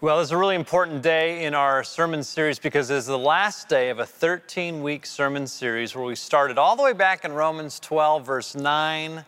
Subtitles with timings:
[0.00, 3.90] Well, it's a really important day in our sermon series because it's the last day
[3.90, 7.78] of a 13 week sermon series where we started all the way back in Romans
[7.78, 9.24] 12, verse 9,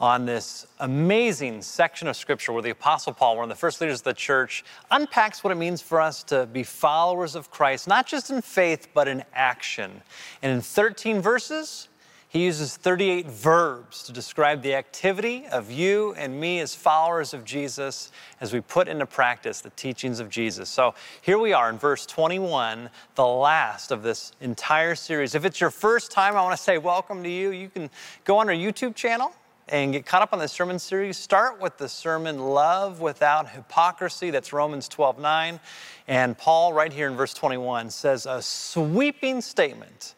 [0.00, 4.00] on this amazing section of scripture where the Apostle Paul, one of the first leaders
[4.00, 8.06] of the church, unpacks what it means for us to be followers of Christ, not
[8.06, 10.00] just in faith, but in action.
[10.40, 11.90] And in 13 verses,
[12.30, 17.42] he uses 38 verbs to describe the activity of you and me as followers of
[17.42, 18.12] Jesus
[18.42, 20.68] as we put into practice the teachings of Jesus.
[20.68, 25.34] So here we are in verse 21, the last of this entire series.
[25.34, 27.50] If it's your first time, I want to say welcome to you.
[27.50, 27.88] You can
[28.24, 29.32] go on our YouTube channel
[29.70, 31.16] and get caught up on the sermon series.
[31.16, 34.30] Start with the sermon Love Without Hypocrisy.
[34.30, 35.60] That's Romans 12 9.
[36.08, 40.14] And Paul, right here in verse 21, says a sweeping statement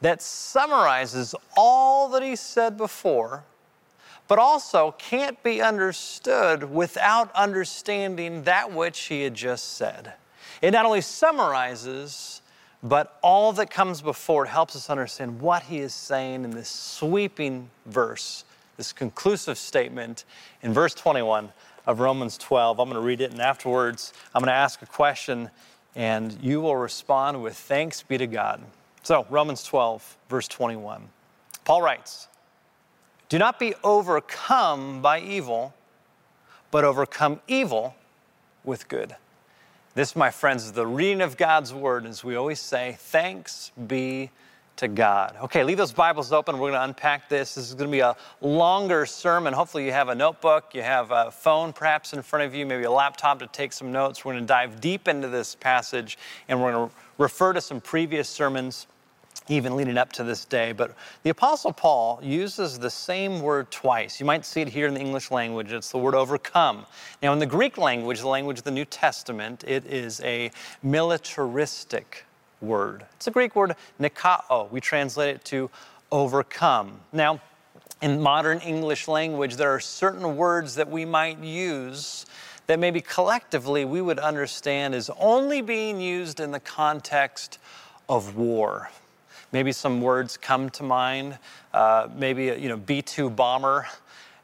[0.00, 3.44] that summarizes all that he said before,
[4.28, 10.14] but also can't be understood without understanding that which he had just said.
[10.60, 12.42] It not only summarizes,
[12.82, 16.68] but all that comes before it helps us understand what he is saying in this
[16.68, 18.44] sweeping verse,
[18.76, 20.24] this conclusive statement
[20.62, 21.52] in verse 21
[21.86, 22.78] of Romans 12.
[22.78, 25.50] I'm going to read it, and afterwards, I'm going to ask a question,
[25.94, 28.60] and you will respond with thanks be to God.
[29.06, 31.00] So, Romans 12, verse 21.
[31.64, 32.26] Paul writes,
[33.28, 35.74] Do not be overcome by evil,
[36.72, 37.94] but overcome evil
[38.64, 39.14] with good.
[39.94, 42.04] This, my friends, is the reading of God's word.
[42.04, 44.32] As we always say, thanks be
[44.74, 45.36] to God.
[45.40, 46.56] Okay, leave those Bibles open.
[46.58, 47.54] We're going to unpack this.
[47.54, 49.52] This is going to be a longer sermon.
[49.52, 52.82] Hopefully, you have a notebook, you have a phone perhaps in front of you, maybe
[52.82, 54.24] a laptop to take some notes.
[54.24, 56.18] We're going to dive deep into this passage
[56.48, 58.88] and we're going to refer to some previous sermons
[59.48, 60.72] even leading up to this day.
[60.72, 64.18] But the Apostle Paul uses the same word twice.
[64.18, 65.72] You might see it here in the English language.
[65.72, 66.86] It's the word overcome.
[67.22, 70.50] Now, in the Greek language, the language of the New Testament, it is a
[70.82, 72.24] militaristic
[72.60, 73.04] word.
[73.16, 74.70] It's a Greek word, nikao.
[74.70, 75.70] We translate it to
[76.10, 77.00] overcome.
[77.12, 77.40] Now,
[78.02, 82.26] in modern English language, there are certain words that we might use
[82.66, 87.58] that maybe collectively we would understand as only being used in the context
[88.08, 88.90] of war.
[89.56, 91.38] Maybe some words come to mind.
[91.72, 93.86] Uh, maybe a you know, B 2 bomber,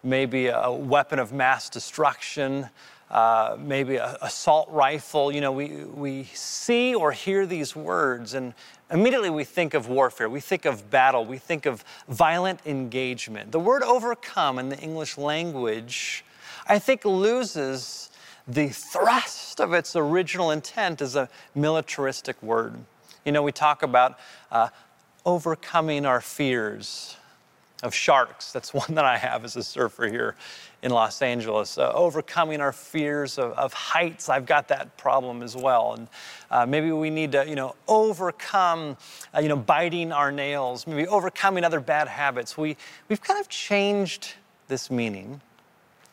[0.03, 2.71] maybe a weapon of mass destruction.
[3.11, 5.31] Uh, maybe an assault rifle.
[5.31, 8.55] You know, we, we see or hear these words, and
[8.91, 10.31] immediately we think of warfare.
[10.31, 11.27] We think of battle.
[11.27, 13.53] We think of violent engagement.
[13.53, 16.25] The word overcome in the English language,
[16.67, 18.09] I think, loses
[18.49, 22.83] the thrust of its original intent as a militaristic word.
[23.27, 24.19] You know, we talk about
[24.51, 24.69] uh,
[25.25, 27.17] overcoming our fears
[27.83, 28.53] of sharks.
[28.53, 30.37] That's one that I have as a surfer here
[30.83, 31.79] in Los Angeles.
[31.79, 34.29] Uh, overcoming our fears of, of, heights.
[34.29, 35.95] I've got that problem as well.
[35.95, 36.09] And
[36.51, 38.97] uh, maybe we need to, you know, overcome,
[39.35, 40.87] uh, you know, biting our nails.
[40.87, 42.57] Maybe overcoming other bad habits.
[42.57, 42.77] We
[43.09, 44.35] we've kind of changed
[44.69, 45.41] this meaning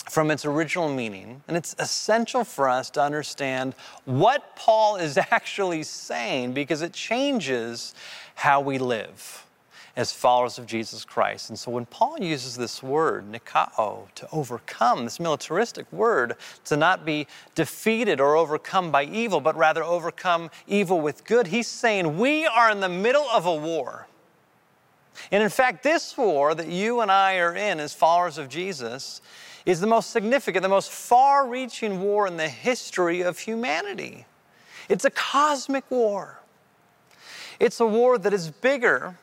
[0.09, 3.75] from its original meaning, and it's essential for us to understand
[4.05, 7.93] what Paul is actually saying because it changes
[8.35, 9.45] how we live
[9.95, 11.49] as followers of Jesus Christ.
[11.49, 17.05] And so when Paul uses this word, nikao, to overcome, this militaristic word, to not
[17.05, 22.45] be defeated or overcome by evil, but rather overcome evil with good, he's saying we
[22.45, 24.07] are in the middle of a war.
[25.31, 29.21] And in fact, this war that you and I are in as followers of Jesus
[29.65, 34.25] is the most significant, the most far reaching war in the history of humanity.
[34.87, 36.39] It's a cosmic war.
[37.59, 39.17] It's a war that is bigger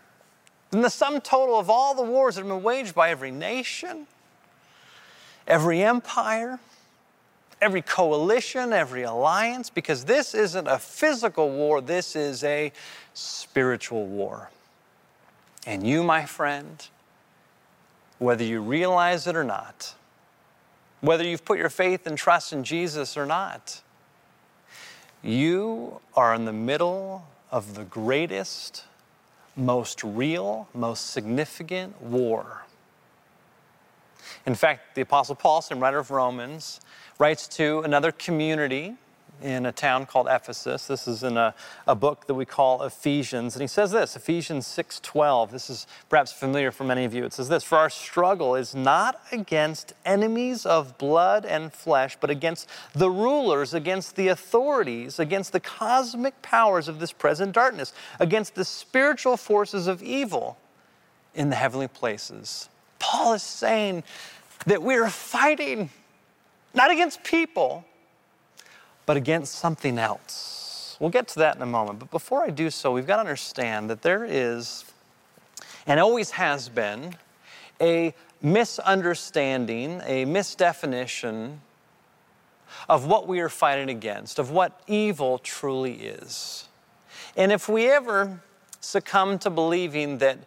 [0.70, 4.06] than the sum total of all the wars that have been waged by every nation,
[5.46, 6.58] every empire,
[7.60, 12.72] every coalition, every alliance, because this isn't a physical war, this is a
[13.14, 14.50] spiritual war.
[15.66, 16.86] And you, my friend,
[18.18, 19.94] whether you realize it or not,
[21.06, 23.82] whether you've put your faith and trust in Jesus or not,
[25.22, 28.84] you are in the middle of the greatest,
[29.54, 32.64] most real, most significant war.
[34.44, 36.80] In fact, the Apostle Paul, same writer of Romans,
[37.18, 38.96] writes to another community
[39.42, 40.86] in a town called Ephesus.
[40.86, 41.54] This is in a,
[41.86, 43.54] a book that we call Ephesians.
[43.54, 45.50] And he says this, Ephesians 6:12.
[45.50, 47.24] This is perhaps familiar for many of you.
[47.24, 52.30] It says this, "For our struggle is not against enemies of blood and flesh, but
[52.30, 58.54] against the rulers, against the authorities, against the cosmic powers of this present darkness, against
[58.54, 60.56] the spiritual forces of evil
[61.34, 62.68] in the heavenly places."
[62.98, 64.04] Paul is saying
[64.64, 65.90] that we are fighting
[66.76, 67.84] not against people,
[69.06, 70.96] but against something else.
[71.00, 71.98] We'll get to that in a moment.
[71.98, 74.84] But before I do so, we've got to understand that there is,
[75.86, 77.14] and always has been,
[77.80, 81.58] a misunderstanding, a misdefinition
[82.88, 86.68] of what we are fighting against, of what evil truly is.
[87.36, 88.40] And if we ever
[88.80, 90.38] succumb to believing that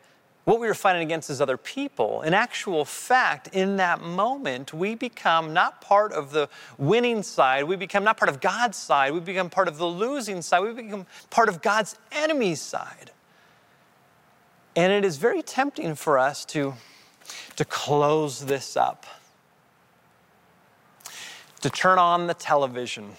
[0.46, 2.22] what we are fighting against is other people.
[2.22, 7.76] In actual fact, in that moment, we become not part of the winning side, we
[7.76, 11.06] become not part of God's side, we become part of the losing side, we become
[11.30, 13.12] part of God's enemy's side.
[14.76, 16.74] And it is very tempting for us to,
[17.56, 19.06] to close this up,
[21.62, 23.12] to turn on the television,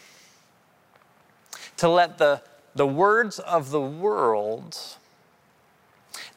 [1.77, 2.43] to let the,
[2.75, 4.97] the words of the world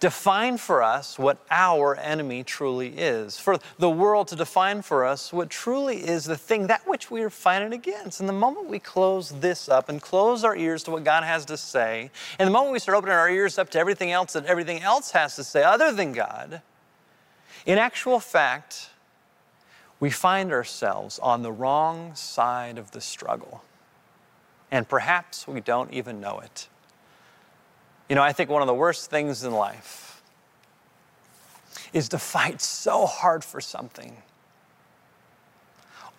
[0.04, 5.32] define for us what our enemy truly is, for the world to define for us
[5.32, 8.20] what truly is the thing, that which we are fighting against.
[8.20, 11.46] And the moment we close this up and close our ears to what God has
[11.46, 14.46] to say, and the moment we start opening our ears up to everything else that
[14.46, 16.62] everything else has to say other than God,
[17.66, 18.90] in actual fact,
[20.02, 23.64] we find ourselves on the wrong side of the struggle.
[24.70, 26.68] And perhaps we don't even know it.
[28.14, 30.22] You know, I think one of the worst things in life
[31.94, 34.16] is to fight so hard for something,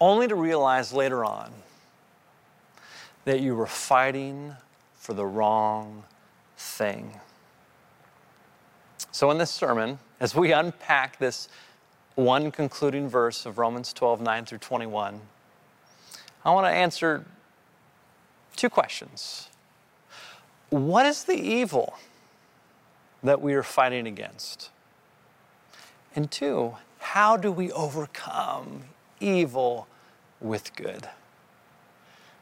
[0.01, 1.53] only to realize later on
[3.27, 4.57] that you were fighting
[4.97, 6.03] for the wrong
[6.57, 7.21] thing.
[9.13, 11.49] So, in this sermon, as we unpack this
[12.17, 15.21] one concluding verse of Romans 12, 9 through 21,
[16.45, 17.25] I want to answer
[18.57, 19.49] two questions.
[20.75, 21.95] What is the evil
[23.23, 24.71] that we are fighting against?
[26.17, 28.83] And two, how do we overcome
[29.21, 29.87] evil
[30.41, 31.09] with good?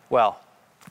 [0.08, 0.40] Well,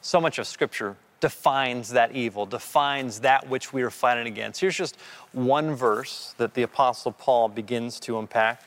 [0.02, 4.62] so much of Scripture defines that evil, defines that which we are fighting against.
[4.62, 4.98] Here's just
[5.32, 8.62] one verse that the Apostle Paul begins to unpack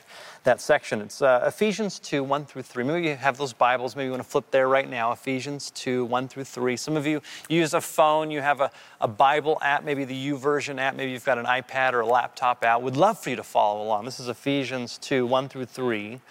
[0.45, 1.01] that section.
[1.01, 2.83] It's uh, Ephesians 2, 1 through 3.
[2.83, 3.95] Maybe you have those Bibles.
[3.95, 5.11] Maybe you want to flip there right now.
[5.11, 6.77] Ephesians 2, 1 through 3.
[6.77, 8.29] Some of you use a phone.
[8.31, 8.71] You have a,
[9.01, 10.95] a Bible app, maybe the YouVersion app.
[10.95, 12.81] Maybe you've got an iPad or a laptop app.
[12.81, 14.05] Would love for you to follow along.
[14.05, 16.21] This is Ephesians 2, 1 through 3.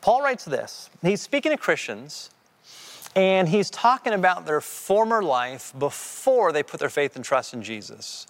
[0.00, 0.88] Paul writes this.
[1.02, 2.30] He's speaking to Christians,
[3.16, 7.62] and he's talking about their former life before they put their faith and trust in
[7.62, 8.28] Jesus,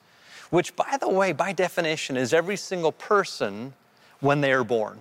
[0.49, 3.75] which, by the way, by definition, is every single person
[4.21, 5.01] when they are born.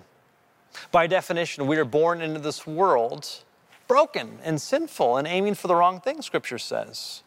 [0.92, 3.44] By definition, we are born into this world
[3.88, 7.22] broken and sinful and aiming for the wrong thing, Scripture says.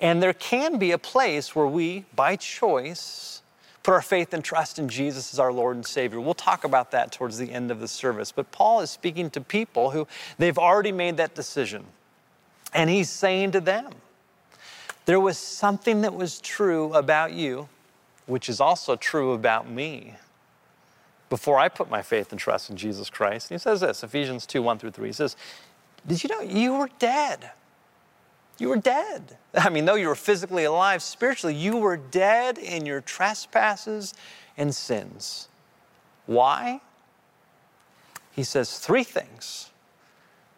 [0.00, 3.40] And there can be a place where we, by choice,
[3.82, 6.20] put our faith and trust in Jesus as our Lord and Savior.
[6.20, 8.30] We'll talk about that towards the end of the service.
[8.32, 10.06] But Paul is speaking to people who
[10.38, 11.84] they've already made that decision.
[12.74, 13.90] And he's saying to them,
[15.06, 17.68] there was something that was true about you,
[18.26, 20.14] which is also true about me
[21.28, 23.50] before I put my faith and trust in Jesus Christ.
[23.50, 25.08] And he says this Ephesians 2 1 through 3.
[25.08, 25.36] He says,
[26.06, 27.50] Did you know you were dead?
[28.58, 29.36] You were dead.
[29.54, 34.14] I mean, though you were physically alive, spiritually, you were dead in your trespasses
[34.56, 35.48] and sins.
[36.26, 36.80] Why?
[38.32, 39.70] He says three things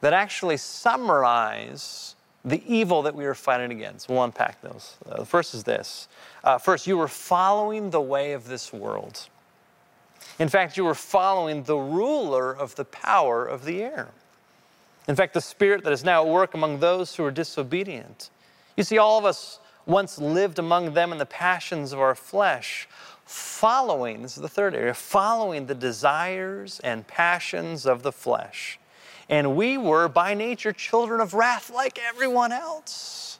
[0.01, 2.15] that actually summarize
[2.45, 4.09] the evil that we are fighting against.
[4.09, 4.97] We'll unpack those.
[5.09, 6.09] Uh, the first is this
[6.45, 9.29] uh, First, you were following the way of this world.
[10.39, 14.09] In fact, you were following the ruler of the power of the air.
[15.09, 18.31] In fact, the spirit that is now at work among those who are disobedient.
[18.77, 22.87] You see, all of us once lived among them in the passions of our flesh,
[23.25, 28.79] following, this is the third area, following the desires and passions of the flesh.
[29.29, 33.39] And we were by nature children of wrath like everyone else.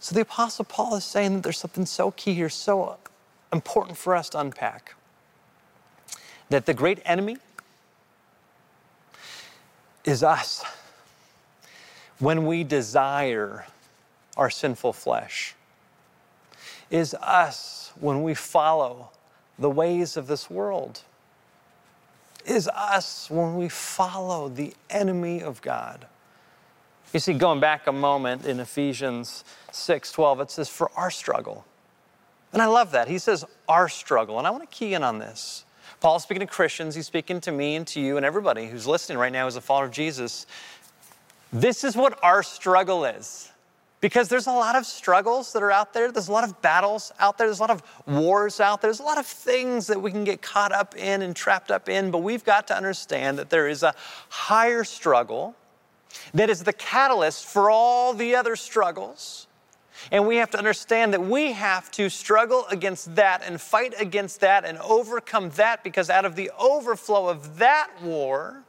[0.00, 2.96] So the Apostle Paul is saying that there's something so key here, so
[3.52, 4.94] important for us to unpack
[6.50, 7.38] that the great enemy
[10.04, 10.62] is us
[12.18, 13.66] when we desire
[14.36, 15.54] our sinful flesh,
[16.90, 19.10] is us when we follow
[19.58, 21.02] the ways of this world,
[22.44, 26.06] is us when we follow the enemy of God.
[27.12, 31.64] You see, going back a moment in Ephesians 6 12, it says, For our struggle.
[32.52, 33.08] And I love that.
[33.08, 34.38] He says, Our struggle.
[34.38, 35.64] And I want to key in on this.
[36.00, 39.18] Paul's speaking to Christians, he's speaking to me and to you and everybody who's listening
[39.18, 40.46] right now as a follower of Jesus.
[41.52, 43.50] This is what our struggle is.
[44.00, 46.10] Because there's a lot of struggles that are out there.
[46.10, 47.46] There's a lot of battles out there.
[47.46, 48.88] There's a lot of wars out there.
[48.88, 51.86] There's a lot of things that we can get caught up in and trapped up
[51.86, 52.10] in.
[52.10, 53.94] But we've got to understand that there is a
[54.30, 55.54] higher struggle
[56.32, 59.46] that is the catalyst for all the other struggles.
[60.10, 64.40] And we have to understand that we have to struggle against that and fight against
[64.40, 68.62] that and overcome that because out of the overflow of that war,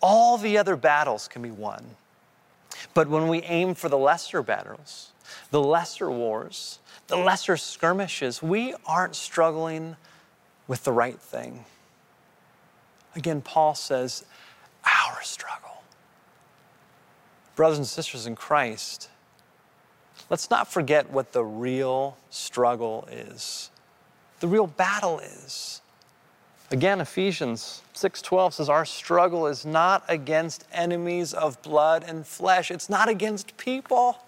[0.00, 1.84] all the other battles can be won.
[2.94, 5.12] But when we aim for the lesser battles,
[5.50, 9.96] the lesser wars, the lesser skirmishes, we aren't struggling
[10.66, 11.64] with the right thing.
[13.16, 14.24] Again, Paul says,
[14.84, 15.82] our struggle.
[17.56, 19.08] Brothers and sisters in Christ,
[20.30, 23.70] let's not forget what the real struggle is.
[24.40, 25.80] The real battle is.
[26.70, 32.70] Again, Ephesians 6:12 says our struggle is not against enemies of blood and flesh.
[32.70, 34.18] It's not against people.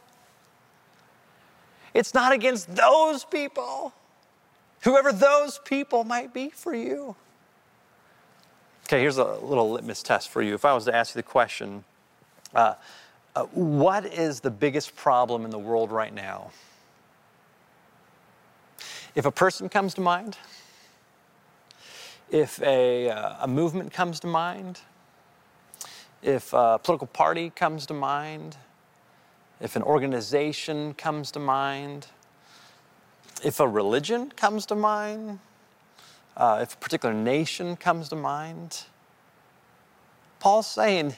[1.93, 3.93] It's not against those people.
[4.83, 7.17] Whoever those people might be for you.
[8.87, 10.55] Okay, here's a little litmus test for you.
[10.55, 11.85] If I was to ask you the question,
[12.55, 12.75] uh,
[13.37, 16.51] uh, what is the biggest problem in the world right now?
[19.15, 20.37] If a person comes to mind,
[22.31, 24.81] if a, uh, a movement comes to mind,
[26.23, 28.57] if a political party comes to mind,
[29.61, 32.07] if an organization comes to mind,
[33.45, 35.39] if a religion comes to mind,
[36.37, 38.85] uh, if a particular nation comes to mind,
[40.39, 41.15] Paul's saying,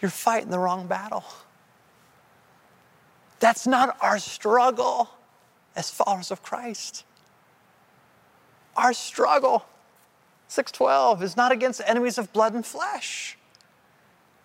[0.00, 1.24] you're fighting the wrong battle.
[3.40, 5.10] That's not our struggle
[5.76, 7.04] as followers of Christ.
[8.76, 9.66] Our struggle,
[10.48, 13.36] 612, is not against enemies of blood and flesh.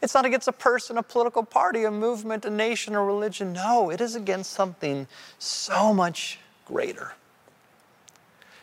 [0.01, 3.53] It's not against a person, a political party, a movement, a nation, a religion.
[3.53, 5.07] No, it is against something
[5.39, 7.13] so much greater,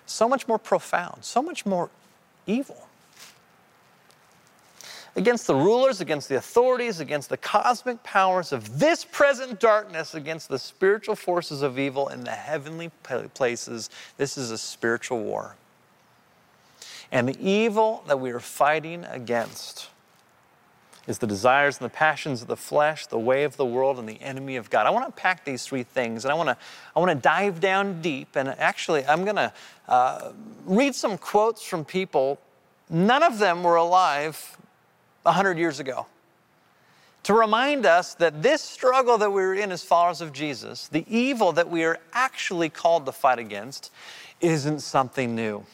[0.06, 1.90] so much more profound, so much more
[2.46, 2.85] evil.
[5.16, 10.50] Against the rulers, against the authorities, against the cosmic powers of this present darkness, against
[10.50, 12.90] the spiritual forces of evil in the heavenly
[13.32, 13.88] places.
[14.18, 15.56] This is a spiritual war.
[17.10, 19.88] And the evil that we are fighting against
[21.06, 24.06] is the desires and the passions of the flesh, the way of the world, and
[24.06, 24.86] the enemy of God.
[24.86, 26.56] I want to unpack these three things, and I want to,
[26.94, 28.36] I want to dive down deep.
[28.36, 29.52] And actually, I'm going to
[29.88, 30.32] uh,
[30.66, 32.38] read some quotes from people.
[32.90, 34.58] None of them were alive
[35.26, 36.06] 100 years ago.
[37.24, 41.52] To remind us that this struggle that we're in as followers of Jesus, the evil
[41.52, 43.90] that we are actually called to fight against,
[44.40, 45.64] isn't something new.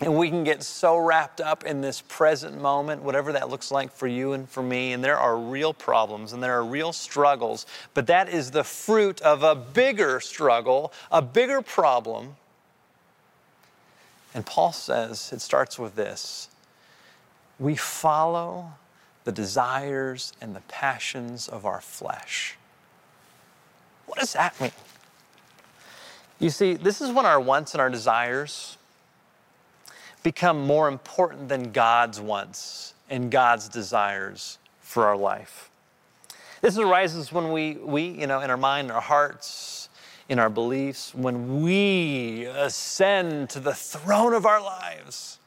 [0.00, 3.90] And we can get so wrapped up in this present moment, whatever that looks like
[3.92, 4.92] for you and for me.
[4.92, 7.66] And there are real problems and there are real struggles.
[7.94, 12.36] But that is the fruit of a bigger struggle, a bigger problem.
[14.34, 16.48] And Paul says it starts with this
[17.58, 18.72] we follow
[19.24, 22.56] the desires and the passions of our flesh.
[24.06, 24.70] What does that mean?
[26.38, 28.76] You see, this is when our wants and our desires
[30.22, 35.70] become more important than God's wants and God's desires for our life.
[36.60, 39.88] This arises when we, we, you know, in our mind, in our hearts,
[40.28, 45.38] in our beliefs, when we ascend to the throne of our lives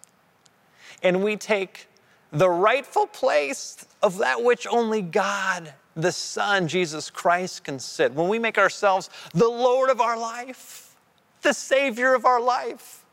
[1.03, 1.88] and we take
[2.31, 8.13] the rightful place of that which only God, the Son, Jesus Christ, can sit.
[8.13, 10.95] When we make ourselves the Lord of our life,
[11.41, 13.03] the Savior of our life,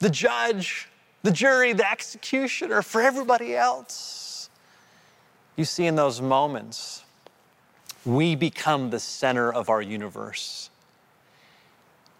[0.00, 0.88] the judge,
[1.22, 4.50] the jury, the executioner, for everybody else.
[5.56, 7.04] You see, in those moments,
[8.04, 10.70] we become the center of our universe.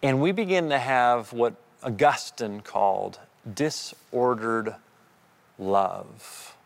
[0.02, 3.18] And we begin to have what Augustine called
[3.54, 4.74] disordered
[5.60, 6.56] love.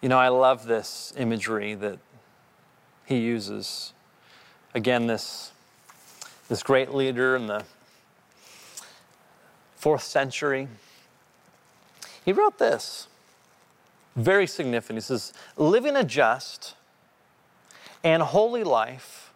[0.00, 1.98] You know, I love this imagery that
[3.04, 3.92] he uses.
[4.74, 5.52] Again, this,
[6.48, 7.64] this great leader in the
[9.76, 10.68] fourth century.
[12.24, 13.08] He wrote this,
[14.16, 14.98] very significant.
[14.98, 16.74] He says, Living a just
[18.02, 19.32] and holy life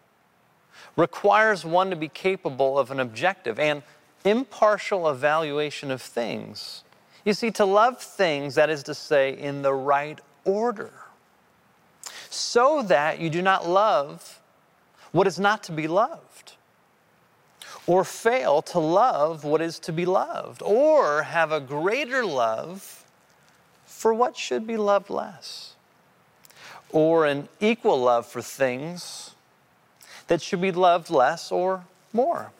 [0.96, 3.82] requires one to be capable of an objective and
[4.24, 6.82] impartial evaluation of things.
[7.24, 10.92] You see, to love things, that is to say, in the right order,
[12.30, 14.40] so that you do not love
[15.12, 16.52] what is not to be loved
[17.88, 23.02] or fail to love what is to be loved, or have a greater love
[23.86, 25.74] for what should be loved less,
[26.90, 29.34] or an equal love for things
[30.26, 31.82] that should be loved less or
[32.12, 32.52] more,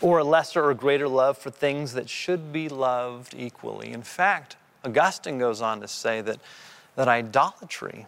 [0.00, 3.92] or a lesser or greater love for things that should be loved equally.
[3.92, 6.38] In fact, Augustine goes on to say that,
[6.96, 8.06] that idolatry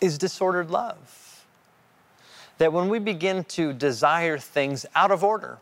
[0.00, 1.44] is disordered love.
[2.58, 5.58] That when we begin to desire things out of order,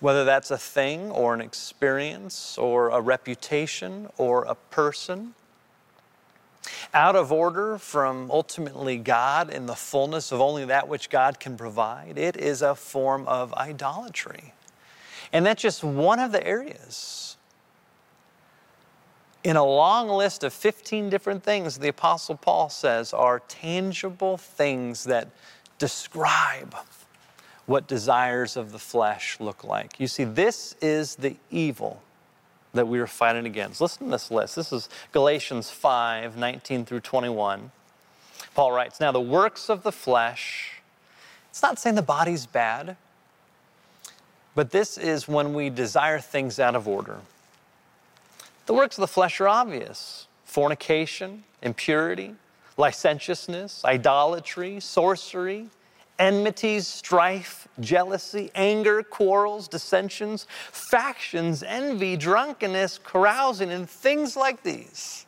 [0.00, 5.34] whether that's a thing or an experience or a reputation or a person,
[6.92, 11.56] out of order from ultimately God in the fullness of only that which God can
[11.56, 14.54] provide, it is a form of idolatry.
[15.32, 17.36] And that's just one of the areas.
[19.42, 25.04] In a long list of 15 different things, the Apostle Paul says are tangible things
[25.04, 25.28] that
[25.78, 26.74] describe
[27.66, 29.98] what desires of the flesh look like.
[29.98, 32.02] You see, this is the evil
[32.74, 33.80] that we are fighting against.
[33.80, 34.56] Listen to this list.
[34.56, 37.70] This is Galatians 5 19 through 21.
[38.54, 40.80] Paul writes, Now the works of the flesh,
[41.50, 42.96] it's not saying the body's bad,
[44.54, 47.18] but this is when we desire things out of order.
[48.66, 52.34] The works of the flesh are obvious fornication, impurity,
[52.76, 55.68] licentiousness, idolatry, sorcery
[56.18, 65.26] enmities, strife, jealousy, anger, quarrels, dissensions, factions, envy, drunkenness, carousing, and things like these.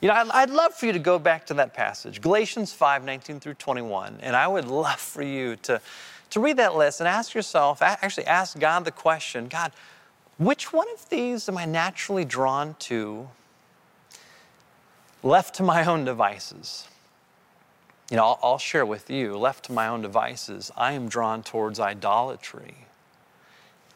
[0.00, 3.40] You know, I'd love for you to go back to that passage, Galatians 5 19
[3.40, 5.80] through 21, and I would love for you to,
[6.30, 9.72] to read that list and ask yourself, actually ask God the question God,
[10.36, 13.28] which one of these am I naturally drawn to
[15.22, 16.86] left to my own devices?
[18.10, 21.42] You know, I'll, I'll share with you, left to my own devices, I am drawn
[21.42, 22.84] towards idolatry.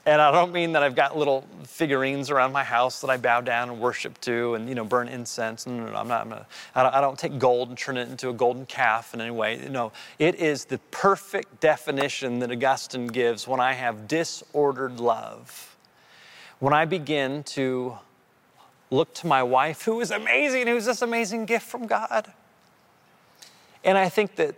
[0.07, 3.43] And I don't mean that I've got little figurines around my house that I bow
[3.43, 5.67] down and worship to and, you know, burn incense.
[5.67, 7.99] No, no, no, I'm not, I'm not I, don't, I don't take gold and turn
[7.99, 9.69] it into a golden calf in any way.
[9.69, 15.77] No, it is the perfect definition that Augustine gives when I have disordered love.
[16.59, 17.99] When I begin to
[18.91, 22.33] look to my wife, who is amazing, who's this amazing gift from God
[23.85, 24.55] and I think that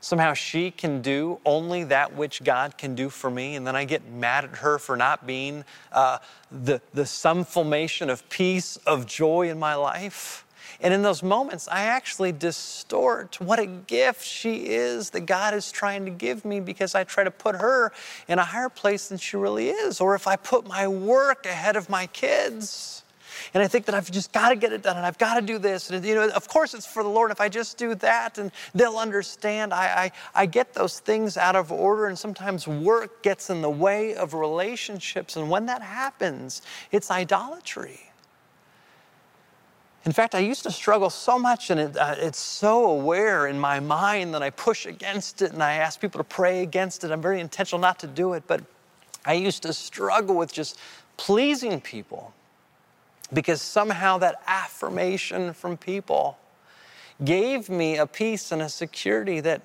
[0.00, 3.84] somehow she can do only that which God can do for me, and then I
[3.84, 6.18] get mad at her for not being uh,
[6.50, 10.46] the, the summation of peace, of joy in my life.
[10.82, 15.70] And in those moments, I actually distort what a gift she is that God is
[15.70, 17.92] trying to give me because I try to put her
[18.28, 20.00] in a higher place than she really is.
[20.00, 23.02] Or if I put my work ahead of my kids
[23.54, 25.42] and I think that I've just got to get it done and I've got to
[25.42, 25.90] do this.
[25.90, 27.30] And, you know, of course it's for the Lord.
[27.30, 31.56] If I just do that and they'll understand, I, I, I get those things out
[31.56, 32.06] of order.
[32.06, 35.36] And sometimes work gets in the way of relationships.
[35.36, 38.00] And when that happens, it's idolatry.
[40.06, 43.60] In fact, I used to struggle so much, and it, uh, it's so aware in
[43.60, 47.10] my mind that I push against it and I ask people to pray against it.
[47.10, 48.62] I'm very intentional not to do it, but
[49.26, 50.78] I used to struggle with just
[51.18, 52.32] pleasing people
[53.32, 56.38] because somehow that affirmation from people
[57.24, 59.62] gave me a peace and a security that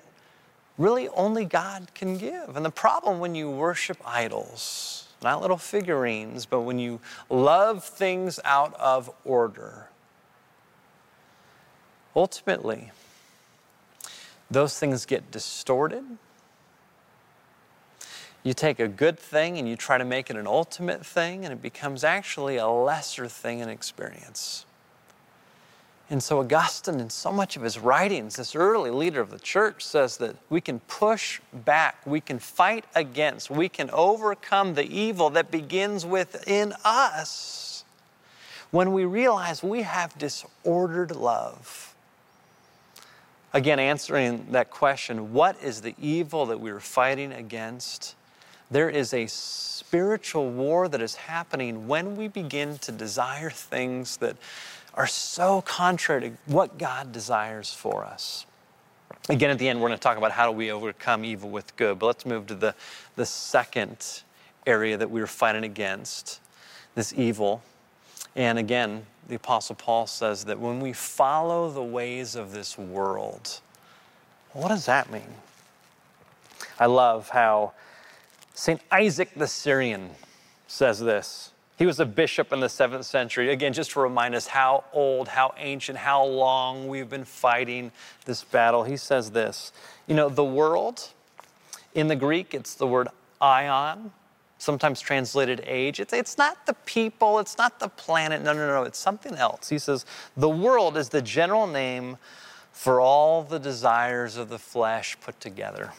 [0.78, 2.56] really only God can give.
[2.56, 7.00] And the problem when you worship idols, not little figurines, but when you
[7.30, 9.88] love things out of order,
[12.14, 12.92] ultimately,
[14.50, 16.04] those things get distorted
[18.46, 21.52] you take a good thing and you try to make it an ultimate thing, and
[21.52, 24.64] it becomes actually a lesser thing in experience.
[26.08, 29.84] And so, Augustine, in so much of his writings, this early leader of the church,
[29.84, 35.28] says that we can push back, we can fight against, we can overcome the evil
[35.30, 37.84] that begins within us
[38.70, 41.96] when we realize we have disordered love.
[43.52, 48.15] Again, answering that question what is the evil that we are fighting against?
[48.70, 54.36] There is a spiritual war that is happening when we begin to desire things that
[54.94, 58.46] are so contrary to what God desires for us.
[59.28, 61.76] Again, at the end, we're going to talk about how do we overcome evil with
[61.76, 61.98] good.
[61.98, 62.74] But let's move to the,
[63.14, 64.22] the second
[64.66, 66.40] area that we are fighting against
[66.94, 67.62] this evil.
[68.34, 73.60] And again, the Apostle Paul says that when we follow the ways of this world,
[74.52, 75.34] what does that mean?
[76.78, 77.72] I love how
[78.56, 78.80] St.
[78.90, 80.12] Isaac the Syrian
[80.66, 81.52] says this.
[81.76, 83.52] He was a bishop in the seventh century.
[83.52, 87.92] Again, just to remind us how old, how ancient, how long we've been fighting
[88.24, 88.82] this battle.
[88.82, 89.72] He says this
[90.06, 91.10] You know, the world,
[91.94, 93.08] in the Greek, it's the word
[93.42, 94.10] aion,
[94.56, 96.00] sometimes translated age.
[96.00, 98.42] It's, it's not the people, it's not the planet.
[98.42, 99.68] No, no, no, it's something else.
[99.68, 102.16] He says, The world is the general name
[102.72, 105.92] for all the desires of the flesh put together.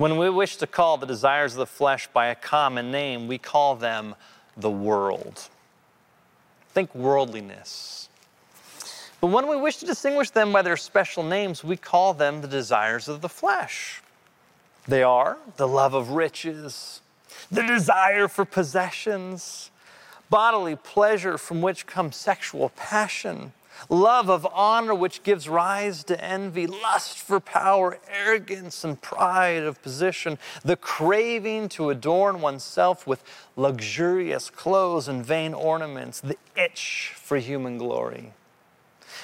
[0.00, 3.36] When we wish to call the desires of the flesh by a common name, we
[3.36, 4.14] call them
[4.56, 5.50] the world.
[6.70, 8.08] Think worldliness.
[9.20, 12.48] But when we wish to distinguish them by their special names, we call them the
[12.48, 14.00] desires of the flesh.
[14.88, 17.02] They are the love of riches,
[17.50, 19.70] the desire for possessions,
[20.30, 23.52] bodily pleasure from which comes sexual passion
[23.88, 29.82] love of honor, which gives rise to envy, lust for power, arrogance and pride of
[29.82, 33.22] position, the craving to adorn oneself with
[33.56, 38.32] luxurious clothes and vain ornaments, the itch for human glory,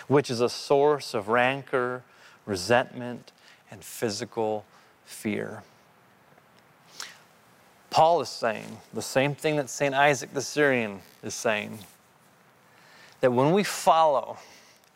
[0.09, 2.03] which is a source of rancor,
[2.45, 3.33] resentment,
[3.71, 4.65] and physical
[5.05, 5.63] fear.
[7.91, 9.95] Paul is saying the same thing that St.
[9.95, 11.79] Isaac the Syrian is saying
[13.27, 14.39] that when we follow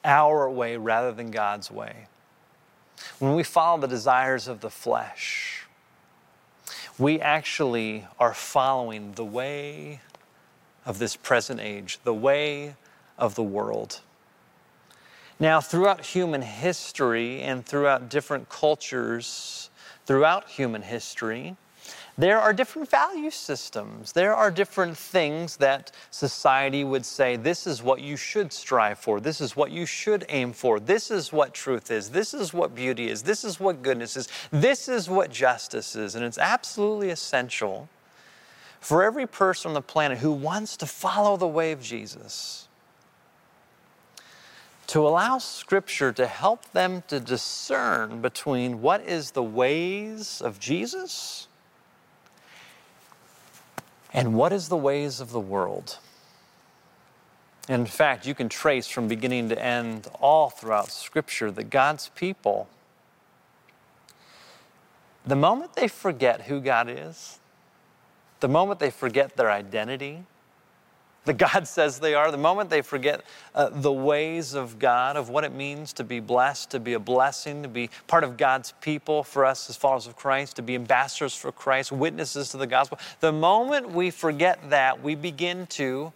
[0.05, 2.07] our way rather than God's way,
[3.19, 5.67] when we follow the desires of the flesh,
[6.97, 10.01] we actually are following the way
[10.87, 12.77] of this present age, the way
[13.19, 13.99] of the world.
[15.41, 19.71] Now, throughout human history and throughout different cultures,
[20.07, 21.57] throughout human history,
[22.21, 24.13] there are different value systems.
[24.13, 29.21] There are different things that society would say this is what you should strive for,
[29.21, 32.75] this is what you should aim for, this is what truth is, this is what
[32.75, 36.15] beauty is, this is what goodness is, this is what justice is.
[36.15, 37.89] And it's absolutely essential
[38.81, 42.69] for every person on the planet who wants to follow the way of Jesus
[44.89, 51.47] to allow Scripture to help them to discern between what is the ways of Jesus
[54.13, 55.99] and what is the ways of the world?
[57.69, 62.69] In fact, you can trace from beginning to end all throughout Scripture that God's people,
[65.25, 67.39] the moment they forget who God is,
[68.41, 70.25] the moment they forget their identity,
[71.27, 73.23] that God says they are, the moment they forget
[73.55, 76.99] uh, the ways of God, of what it means to be blessed, to be a
[76.99, 80.75] blessing, to be part of God's people for us as followers of Christ, to be
[80.75, 86.13] ambassadors for Christ, witnesses to the gospel, the moment we forget that, we begin to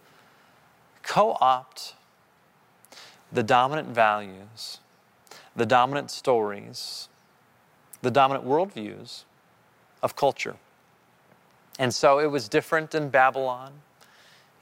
[1.03, 1.93] co opt
[3.31, 4.79] the dominant values,
[5.55, 7.09] the dominant stories,
[8.01, 9.23] the dominant worldviews
[10.01, 10.55] of culture.
[11.77, 13.73] And so it was different in Babylon.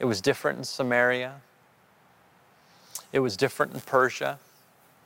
[0.04, 1.36] It was different in Samaria.
[3.14, 4.38] It was different in Persia.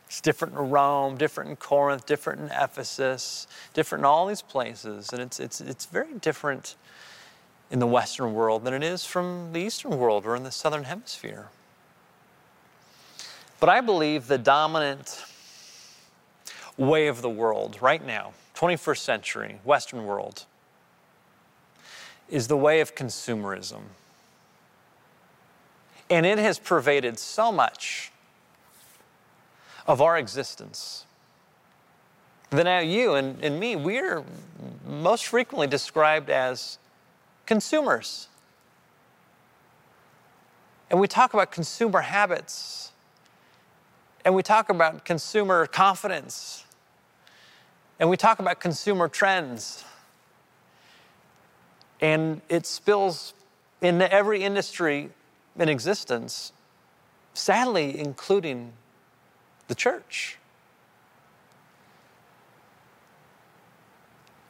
[0.07, 5.13] It's different in Rome, different in Corinth, different in Ephesus, different in all these places.
[5.13, 6.77] And it's, it's, it's very different
[7.69, 10.85] in the Western world than it is from the Eastern world or in the Southern
[10.85, 11.49] Hemisphere.
[13.59, 15.23] But I believe the dominant
[16.75, 20.45] way of the world right now, 21st century, Western world,
[22.29, 23.81] is the way of consumerism.
[26.09, 28.11] And it has pervaded so much
[29.85, 31.05] of our existence
[32.49, 34.23] that now you and, and me, we're
[34.85, 36.77] most frequently described as
[37.45, 38.27] consumers.
[40.89, 42.91] And we talk about consumer habits,
[44.23, 46.63] and we talk about consumer confidence,
[47.99, 49.83] and we talk about consumer trends.
[51.99, 53.33] And it spills
[53.81, 55.09] into every industry
[55.57, 56.51] in existence,
[57.33, 58.73] sadly, including
[59.67, 60.37] the church.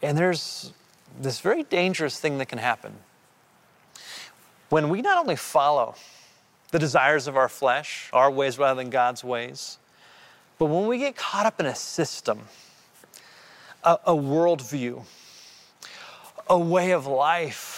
[0.01, 0.73] And there's
[1.19, 2.93] this very dangerous thing that can happen.
[4.69, 5.95] When we not only follow
[6.71, 9.77] the desires of our flesh, our ways rather than God's ways,
[10.59, 12.41] but when we get caught up in a system,
[13.83, 15.03] a, a worldview,
[16.47, 17.76] a way of life,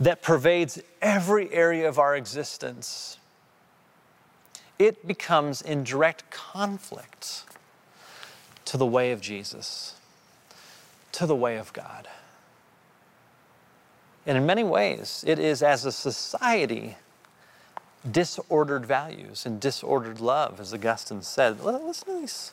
[0.00, 3.18] that pervades every area of our existence,
[4.78, 7.44] it becomes in direct conflict
[8.64, 9.94] to the way of Jesus,
[11.12, 12.08] to the way of God.
[14.26, 16.96] And in many ways, it is as a society
[18.10, 21.60] disordered values and disordered love, as Augustine said.
[21.62, 22.52] Listen to these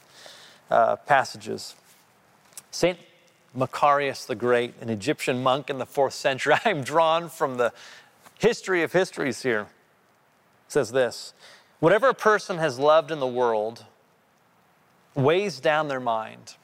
[0.69, 1.75] uh, passages.
[2.71, 2.97] St.
[3.55, 6.55] Macarius the Great, an Egyptian monk in the fourth century.
[6.65, 7.73] I'm drawn from the
[8.37, 9.61] history of histories here.
[9.61, 11.33] It says this
[11.79, 13.85] Whatever a person has loved in the world
[15.15, 16.55] weighs down their mind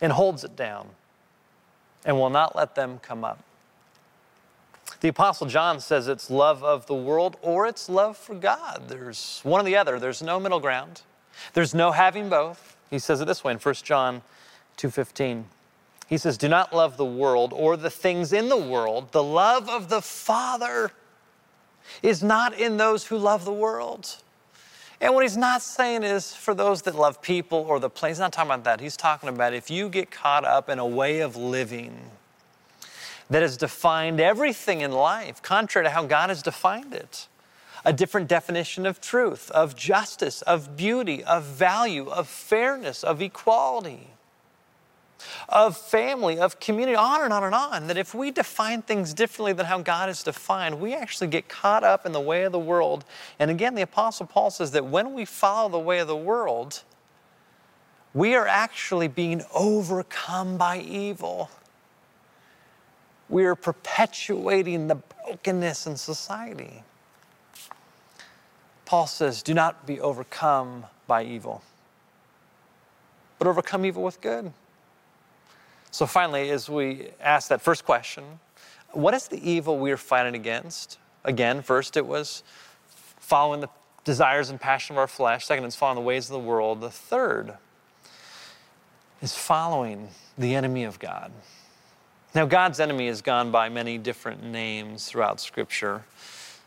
[0.00, 0.88] and holds it down
[2.04, 3.42] and will not let them come up.
[5.00, 8.84] The Apostle John says it's love of the world or it's love for God.
[8.88, 11.02] There's one or the other, there's no middle ground,
[11.54, 12.76] there's no having both.
[12.90, 14.22] He says it this way in 1 John
[14.76, 15.48] 2:15.
[16.06, 19.12] He says, "Do not love the world or the things in the world.
[19.12, 20.92] The love of the Father
[22.02, 24.16] is not in those who love the world."
[25.00, 28.20] And what he's not saying is for those that love people or the place, he's
[28.20, 28.80] not talking about that.
[28.80, 32.10] He's talking about if you get caught up in a way of living
[33.28, 37.26] that has defined everything in life, contrary to how God has defined it.
[37.84, 44.13] A different definition of truth, of justice, of beauty, of value, of fairness, of equality
[45.48, 47.86] of family, of community, on and on and on.
[47.86, 51.84] That if we define things differently than how God is defined, we actually get caught
[51.84, 53.04] up in the way of the world.
[53.38, 56.82] And again, the Apostle Paul says that when we follow the way of the world,
[58.14, 61.50] we are actually being overcome by evil.
[63.28, 66.84] We are perpetuating the brokenness in society.
[68.84, 71.62] Paul says, Do not be overcome by evil,
[73.38, 74.52] but overcome evil with good.
[75.94, 78.24] So, finally, as we ask that first question,
[78.90, 80.98] what is the evil we are fighting against?
[81.22, 82.42] Again, first it was
[83.20, 83.68] following the
[84.02, 85.46] desires and passion of our flesh.
[85.46, 86.80] Second, it's following the ways of the world.
[86.80, 87.54] The third
[89.22, 91.30] is following the enemy of God.
[92.34, 96.02] Now, God's enemy has gone by many different names throughout Scripture.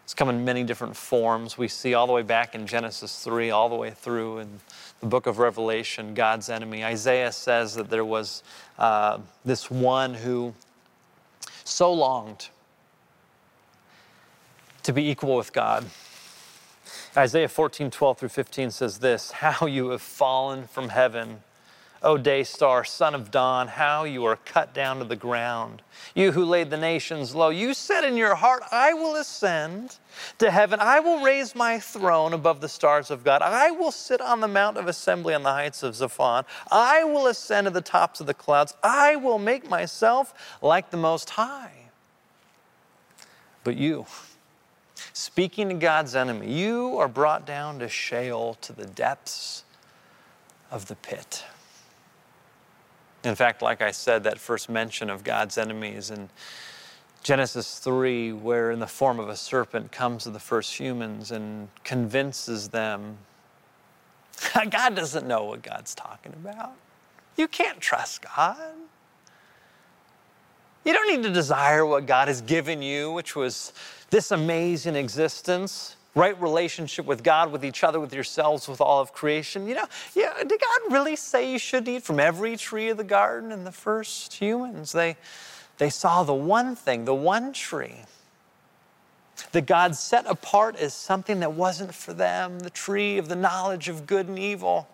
[0.05, 1.57] It's come in many different forms.
[1.57, 4.61] We see all the way back in Genesis 3, all the way through in
[4.99, 6.83] the book of Revelation, God's enemy.
[6.83, 8.43] Isaiah says that there was
[8.77, 10.53] uh, this one who
[11.63, 12.49] so longed
[14.83, 15.85] to be equal with God.
[17.15, 21.41] Isaiah 14, 12 through 15 says this How you have fallen from heaven
[22.03, 25.81] O day star, son of dawn, how you are cut down to the ground.
[26.13, 29.97] You who laid the nations low, you said in your heart, I will ascend
[30.37, 30.79] to heaven.
[30.79, 33.41] I will raise my throne above the stars of God.
[33.41, 36.45] I will sit on the mount of assembly on the heights of Zaphon.
[36.71, 38.75] I will ascend to the tops of the clouds.
[38.83, 41.73] I will make myself like the Most High.
[43.63, 44.05] But you,
[45.13, 49.63] speaking to God's enemy, you are brought down to Sheol, to the depths
[50.71, 51.43] of the pit.
[53.27, 56.29] In fact, like I said, that first mention of God's enemies in
[57.23, 61.67] Genesis 3, where in the form of a serpent comes to the first humans and
[61.83, 63.17] convinces them
[64.69, 66.73] God doesn't know what God's talking about.
[67.35, 68.73] You can't trust God.
[70.85, 73.73] You don't need to desire what God has given you, which was
[74.09, 79.13] this amazing existence right relationship with God, with each other, with yourselves, with all of
[79.13, 79.67] creation.
[79.67, 83.03] You know, yeah, did God really say you should eat from every tree of the
[83.03, 83.51] garden?
[83.51, 85.15] And the first humans, they,
[85.77, 87.97] they saw the one thing, the one tree
[89.51, 93.87] that God set apart as something that wasn't for them, the tree of the knowledge
[93.87, 94.87] of good and evil.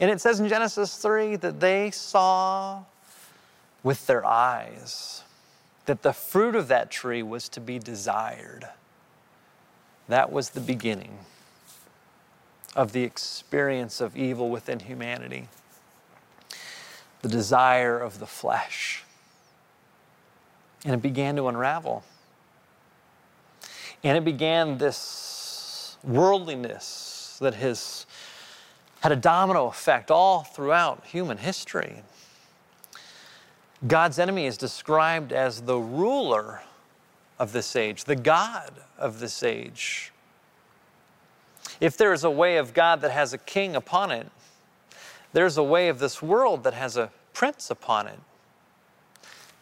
[0.00, 2.82] And it says in Genesis 3 that they saw
[3.84, 5.22] with their eyes
[5.86, 8.68] that the fruit of that tree was to be desired.
[10.10, 11.20] That was the beginning
[12.74, 15.46] of the experience of evil within humanity,
[17.22, 19.04] the desire of the flesh.
[20.84, 22.02] And it began to unravel.
[24.02, 28.04] And it began this worldliness that has
[29.02, 32.02] had a domino effect all throughout human history.
[33.86, 36.62] God's enemy is described as the ruler
[37.40, 40.12] of this age, the God of this age.
[41.80, 44.30] If there is a way of God that has a king upon it,
[45.32, 48.18] there's a way of this world that has a prince upon it.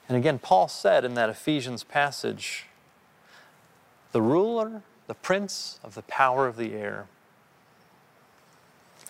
[0.08, 2.66] And again, Paul said in that Ephesians passage,
[4.10, 7.06] the ruler, the prince of the power of the air.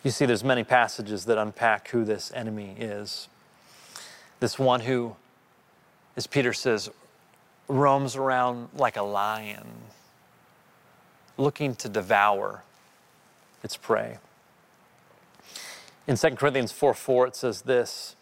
[0.05, 3.29] You see, there's many passages that unpack who this enemy is.
[4.41, 5.17] This one who,
[6.17, 6.91] as Peter says,
[7.69, 9.67] roams around like a lion,
[11.37, 12.63] looking to devour
[13.63, 14.19] its prey.
[16.07, 18.17] In 2 Corinthians 4 4, it says this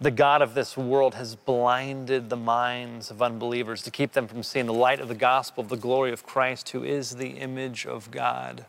[0.00, 4.44] The God of this world has blinded the minds of unbelievers to keep them from
[4.44, 7.86] seeing the light of the gospel of the glory of Christ, who is the image
[7.86, 8.64] of God.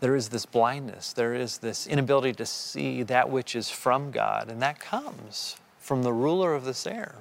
[0.00, 4.50] There is this blindness, there is this inability to see that which is from God,
[4.50, 7.14] and that comes from the ruler of this air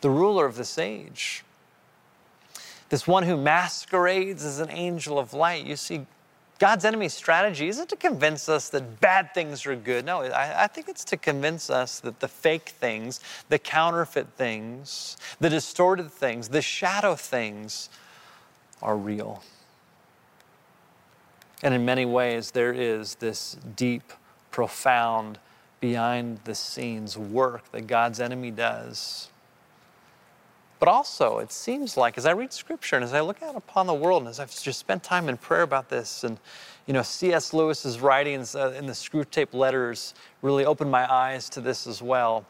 [0.00, 1.44] the ruler of this age.
[2.88, 5.64] This one who masquerades as an angel of light.
[5.64, 6.06] You see,
[6.58, 10.04] God's enemy's strategy isn't to convince us that bad things are good.
[10.04, 15.16] No, I, I, think it's to convince us that the fake things, the counterfeit things,
[15.40, 17.88] the distorted things, the shadow things
[18.80, 19.42] are real.
[21.62, 24.12] And in many ways, there is this deep
[24.50, 25.38] profound,
[25.80, 29.28] behind the scenes work that God's enemy does.
[30.84, 33.86] But also, it seems like as I read scripture and as I look out upon
[33.86, 36.38] the world and as I've just spent time in prayer about this, and
[36.84, 37.54] you know, C.S.
[37.54, 42.44] Lewis's writings uh, in the Screwtape letters really opened my eyes to this as well.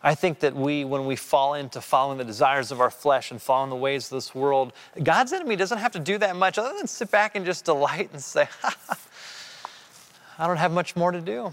[0.00, 3.42] I think that we, when we fall into following the desires of our flesh and
[3.42, 6.72] following the ways of this world, God's enemy doesn't have to do that much other
[6.78, 8.46] than sit back and just delight and say,
[10.38, 11.52] I don't have much more to do.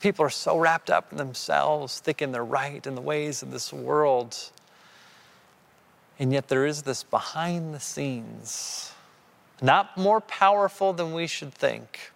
[0.00, 3.72] People are so wrapped up in themselves, thinking they're right in the ways of this
[3.72, 4.36] world.
[6.18, 8.92] And yet there is this behind the scenes,
[9.62, 12.10] not more powerful than we should think,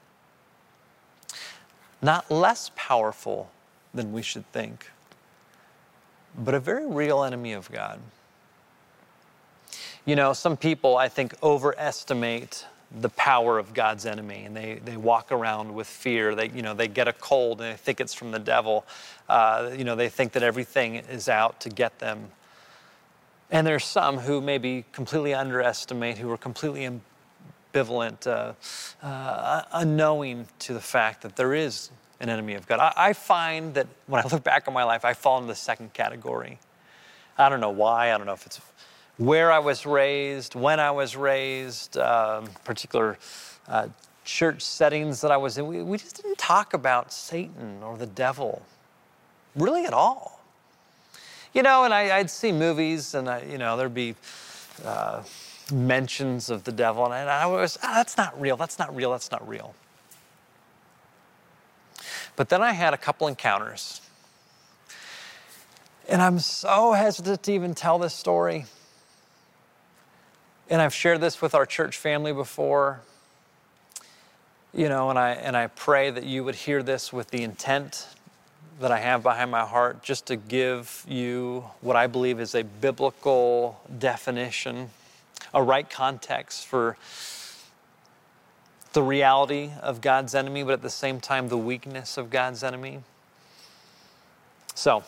[2.03, 3.51] not less powerful
[3.95, 4.91] than we should think,
[6.37, 8.01] but a very real enemy of God.
[10.05, 12.67] You know, some people, I think, overestimate
[12.99, 16.35] the power of God's enemy, and they, they walk around with fear.
[16.35, 18.85] They, you know, they get a cold and they think it's from the devil.
[19.29, 22.31] Uh, you know, they think that everything is out to get them.
[23.51, 26.89] And there's some who maybe completely underestimate, who are completely
[27.73, 28.55] ambivalent, uh,
[29.07, 32.81] uh, unknowing to the fact that there is an enemy of God.
[32.81, 35.55] I, I find that when I look back on my life, I fall into the
[35.55, 36.59] second category.
[37.39, 38.13] I don't know why.
[38.13, 38.61] I don't know if it's
[39.21, 43.19] where I was raised, when I was raised, um, particular
[43.69, 43.89] uh,
[44.25, 45.67] church settings that I was in.
[45.67, 48.63] We, we just didn't talk about Satan or the devil
[49.55, 50.41] really at all.
[51.53, 54.15] You know, and I, would see movies and, I, you know, there'd be
[54.87, 55.23] uh,
[55.71, 59.31] mentions of the devil, and I, was, oh, that's not real, that's not real, that's
[59.31, 59.75] not real.
[62.37, 64.01] But then I had a couple encounters.
[66.09, 68.65] And I'm so hesitant to even tell this story
[70.71, 73.01] and I've shared this with our church family before.
[74.73, 78.07] You know, and I, and I pray that you would hear this with the intent
[78.79, 82.63] that I have behind my heart, just to give you what I believe is a
[82.63, 84.91] biblical definition,
[85.53, 86.97] a right context for
[88.93, 93.01] the reality of God's enemy, but at the same time, the weakness of God's enemy.
[94.75, 95.03] So,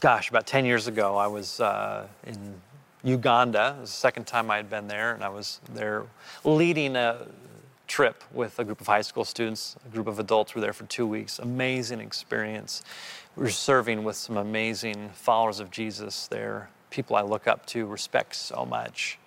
[0.00, 2.54] gosh, about 10 years ago, I was uh, in
[3.02, 3.76] Uganda.
[3.78, 6.04] It was the second time I had been there, and I was there
[6.44, 7.26] leading a
[7.86, 9.76] trip with a group of high school students.
[9.84, 11.38] A group of adults were there for two weeks.
[11.38, 12.82] Amazing experience.
[13.36, 17.86] We were serving with some amazing followers of Jesus there, people I look up to,
[17.86, 19.18] respect so much,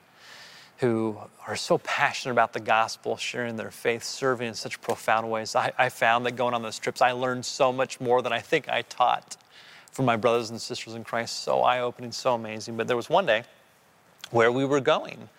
[0.78, 5.56] who are so passionate about the gospel, sharing their faith, serving in such profound ways.
[5.56, 8.40] I, I found that going on those trips, I learned so much more than I
[8.40, 9.36] think I taught
[9.92, 11.44] from my brothers and sisters in Christ.
[11.44, 12.78] So eye opening, so amazing.
[12.78, 13.44] But there was one day
[14.34, 15.30] where we were going.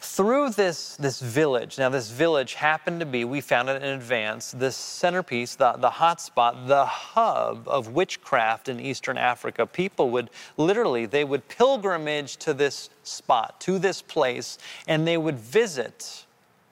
[0.00, 4.52] Through this, this village, now this village happened to be, we found it in advance,
[4.52, 9.66] this centerpiece, the, the hotspot, the hub of witchcraft in Eastern Africa.
[9.66, 15.38] People would literally, they would pilgrimage to this spot, to this place, and they would
[15.38, 16.26] visit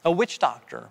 [0.05, 0.88] a witch doctor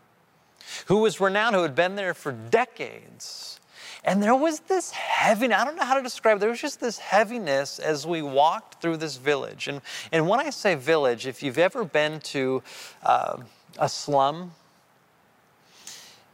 [0.88, 3.61] who was renowned, who had been there for decades
[4.04, 6.80] and there was this heaviness, I don't know how to describe it, there was just
[6.80, 9.68] this heaviness as we walked through this village.
[9.68, 12.64] And, and when I say village, if you've ever been to
[13.04, 13.38] uh,
[13.78, 14.54] a slum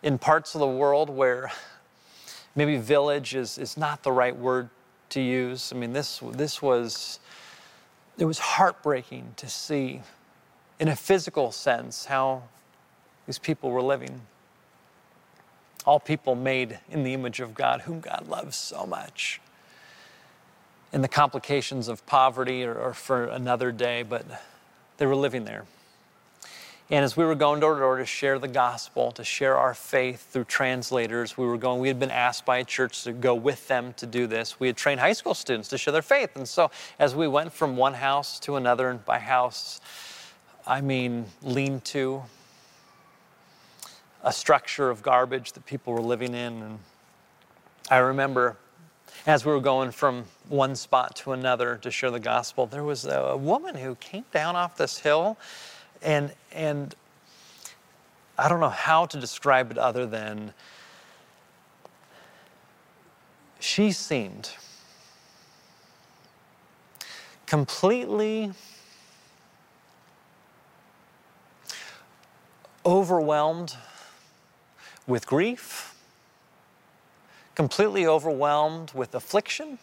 [0.02, 1.52] in parts of the world where
[2.56, 4.70] maybe village is, is not the right word
[5.10, 7.20] to use, I mean, this, this was,
[8.18, 10.02] it was heartbreaking to see
[10.80, 12.44] in a physical sense how
[13.26, 14.22] these people were living
[15.88, 19.40] all people made in the image of God, whom God loves so much.
[20.92, 24.26] And the complications of poverty are, for another day, but
[24.98, 25.64] they were living there.
[26.90, 29.74] And as we were going door to door to share the gospel, to share our
[29.74, 33.34] faith through translators, we were going, we had been asked by a church to go
[33.34, 34.60] with them to do this.
[34.60, 36.36] We had trained high school students to share their faith.
[36.36, 36.70] And so
[37.00, 39.80] as we went from one house to another, and by house,
[40.66, 42.24] I mean lean to,
[44.24, 46.62] a structure of garbage that people were living in.
[46.62, 46.80] And
[47.90, 48.58] I remember
[49.26, 53.06] as we were going from one spot to another to share the gospel, there was
[53.06, 55.38] a woman who came down off this hill
[56.02, 56.96] and and
[58.38, 60.54] I don't know how to describe it other than
[63.60, 64.52] she seemed
[67.48, 68.52] completely
[72.86, 73.76] overwhelmed
[75.08, 75.96] with grief,
[77.56, 79.80] completely overwhelmed with affliction,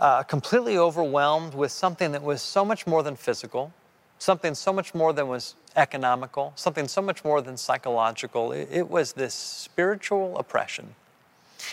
[0.00, 3.72] uh, completely overwhelmed with something that was so much more than physical.
[4.18, 8.52] something so much more than was economical, something so much more than psychological.
[8.52, 10.94] It, it was this spiritual oppression.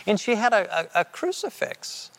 [0.05, 2.11] And she had a, a, a crucifix,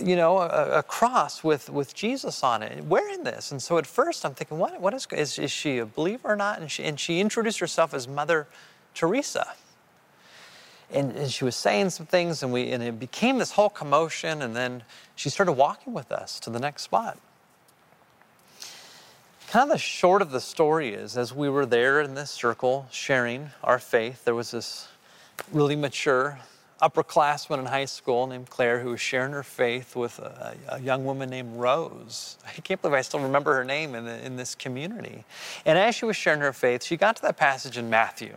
[0.00, 3.52] you know, a, a, cross with, with Jesus on it, wearing this.
[3.52, 6.36] And so at first I'm thinking, what, what is, is, is she a believer or
[6.36, 6.60] not?
[6.60, 8.46] And she, and she introduced herself as Mother
[8.94, 9.54] Teresa.
[10.92, 14.42] And, and, she was saying some things, and, we, and it became this whole commotion.
[14.42, 14.82] And then
[15.14, 17.18] she started walking with us to the next spot.
[19.48, 22.86] Kind of the short of the story is, as we were there in this circle
[22.90, 24.88] sharing our faith, there was this
[25.52, 26.38] really mature
[26.82, 31.04] upperclassman in high school named Claire who was sharing her faith with a, a, young
[31.04, 32.38] woman named Rose.
[32.46, 35.24] I can't believe I still remember her name in, the, in this community.
[35.66, 38.34] And as she was sharing her faith, she got to that passage in Matthew,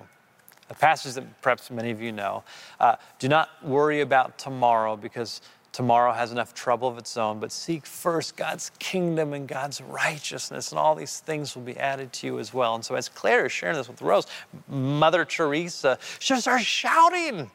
[0.69, 2.43] a passage that perhaps many of you know.
[2.79, 5.41] Uh, Do not worry about tomorrow because
[5.71, 10.71] tomorrow has enough trouble of its own, but seek first God's kingdom and God's righteousness,
[10.71, 12.75] and all these things will be added to you as well.
[12.75, 14.27] And so, as Claire is sharing this with Rose,
[14.67, 17.49] Mother Teresa, she starts shouting.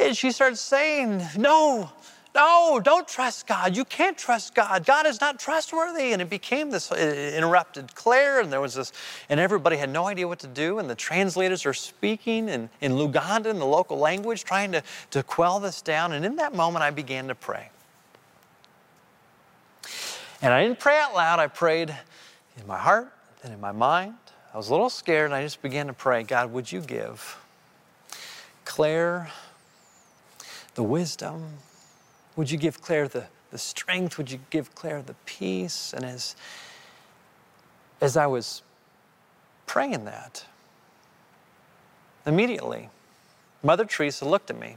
[0.00, 1.90] And she starts saying, No,
[2.34, 3.76] no, don't trust God.
[3.76, 4.86] You can't trust God.
[4.86, 6.12] God is not trustworthy.
[6.12, 8.92] And it became this it interrupted Claire, and there was this,
[9.28, 10.78] and everybody had no idea what to do.
[10.78, 15.22] And the translators are speaking in, in Luganda, in the local language, trying to, to
[15.22, 16.12] quell this down.
[16.12, 17.70] And in that moment, I began to pray.
[20.40, 21.92] And I didn't pray out loud, I prayed
[22.56, 24.14] in my heart and in my mind.
[24.54, 27.36] I was a little scared, and I just began to pray God, would you give
[28.64, 29.30] Claire
[30.78, 31.42] the wisdom?
[32.36, 34.16] Would you give Claire the, the strength?
[34.16, 35.92] Would you give Claire the peace?
[35.92, 36.36] And as,
[38.00, 38.62] as I was
[39.66, 40.44] praying that,
[42.24, 42.90] immediately,
[43.64, 44.76] Mother Teresa looked at me.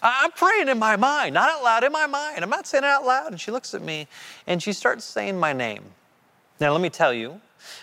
[0.00, 2.44] I'm praying in my mind, not out loud, in my mind.
[2.44, 3.32] I'm not saying it out loud.
[3.32, 4.06] And she looks at me
[4.46, 5.82] and she starts saying my name.
[6.60, 7.40] Now, let me tell you,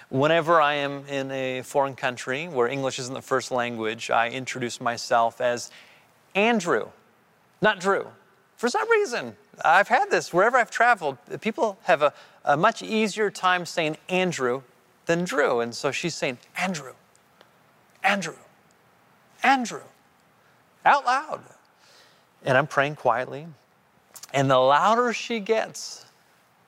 [0.07, 4.79] whenever I am in a foreign country where English isn't the first language, I introduce
[4.79, 5.71] myself as
[6.35, 6.87] Andrew,
[7.61, 8.07] not Drew.
[8.57, 13.29] For some reason, I've had this wherever I've traveled, people have a, a much easier
[13.29, 14.63] time saying Andrew
[15.05, 15.59] than Drew.
[15.59, 16.93] And so she's saying, Andrew,
[18.03, 18.35] Andrew,
[19.43, 19.83] Andrew,
[20.85, 21.41] out loud.
[22.43, 23.47] And I'm praying quietly.
[24.33, 26.05] And the louder she gets,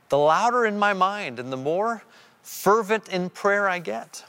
[0.10, 2.04] the louder in my mind, and the more
[2.42, 4.24] fervent in prayer I get.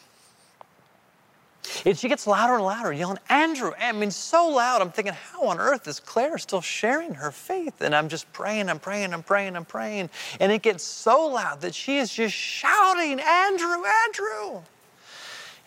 [1.84, 4.82] And she gets louder and louder, yelling, Andrew, I mean, so loud.
[4.82, 7.80] I'm thinking, how on earth is Claire still sharing her faith?
[7.80, 10.10] And I'm just praying, I'm praying, I'm praying, I'm praying.
[10.40, 14.62] And it gets so loud that she is just shouting, Andrew, Andrew.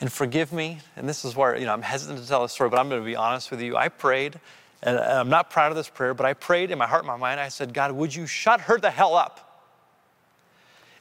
[0.02, 2.70] And forgive me, and this is where, you know, I'm hesitant to tell this story,
[2.70, 3.78] but I'm going to be honest with you.
[3.78, 4.38] I prayed,
[4.84, 7.16] and I'm not proud of this prayer, but I prayed in my heart and my
[7.16, 7.40] mind.
[7.40, 9.45] I said, God, would you shut her the hell up?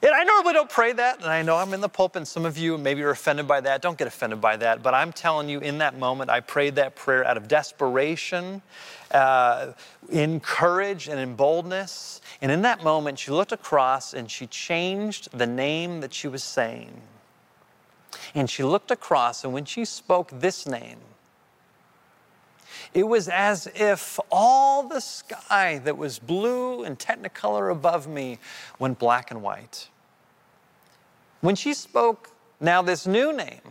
[0.05, 2.45] And I normally don't pray that, and I know I'm in the pulpit, and some
[2.45, 3.81] of you maybe are offended by that.
[3.81, 4.83] Don't get offended by that.
[4.83, 8.61] But I'm telling you, in that moment, I prayed that prayer out of desperation,
[9.09, 9.71] uh,
[10.11, 12.21] in courage, and in boldness.
[12.43, 16.43] And in that moment, she looked across and she changed the name that she was
[16.43, 17.01] saying.
[18.35, 20.99] And she looked across, and when she spoke this name,
[22.93, 28.37] it was as if all the sky that was blue and technicolor above me
[28.77, 29.89] went black and white.
[31.45, 33.61] When she spoke now this new name,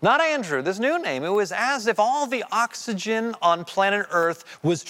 [0.00, 4.44] not Andrew, this new name, it was as if all the oxygen on planet Earth
[4.62, 4.84] was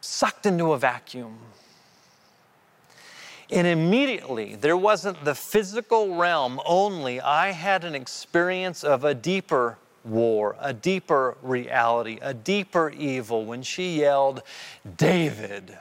[0.00, 1.38] sucked into a vacuum.
[3.52, 7.20] And immediately, there wasn't the physical realm only.
[7.20, 13.62] I had an experience of a deeper war, a deeper reality, a deeper evil when
[13.62, 14.42] she yelled,
[14.96, 15.78] David,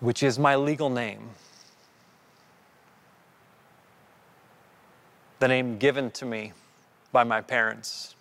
[0.00, 1.30] which is my legal name.
[5.38, 6.52] The name given to me
[7.12, 8.14] by my parents.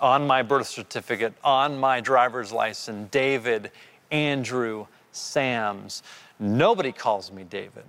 [0.00, 3.70] On my birth certificate, on my driver's license, David,
[4.10, 6.02] Andrew, Sams.
[6.38, 7.84] Nobody calls me David.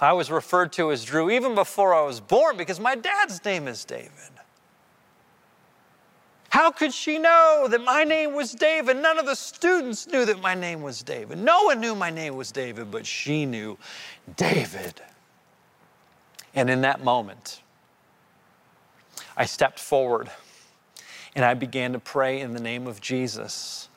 [0.00, 3.66] I was referred to as Drew even before I was born because my dad's name
[3.66, 4.10] is David.
[6.54, 8.98] How could she know that my name was David?
[8.98, 11.36] None of the students knew that my name was David.
[11.38, 13.76] No one knew my name was David, but she knew
[14.36, 15.00] David.
[16.54, 17.60] And in that moment,
[19.36, 20.30] I stepped forward
[21.34, 23.88] and I began to pray in the name of Jesus.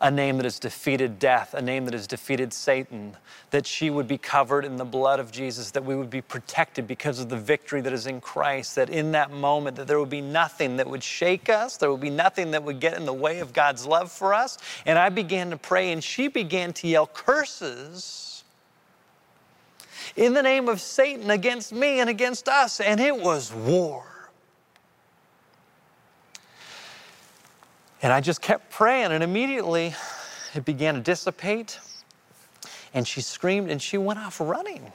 [0.00, 3.16] A name that has defeated death, a name that has defeated Satan,
[3.50, 6.86] that she would be covered in the blood of Jesus, that we would be protected
[6.86, 10.10] because of the victory that is in Christ, that in that moment that there would
[10.10, 13.12] be nothing that would shake us, there would be nothing that would get in the
[13.12, 14.58] way of God's love for us.
[14.86, 18.44] And I began to pray and she began to yell curses
[20.16, 24.17] in the name of Satan against me and against us, and it was war.
[28.02, 29.94] And I just kept praying, and immediately
[30.54, 31.80] it began to dissipate.
[32.94, 34.92] And she screamed and she went off running.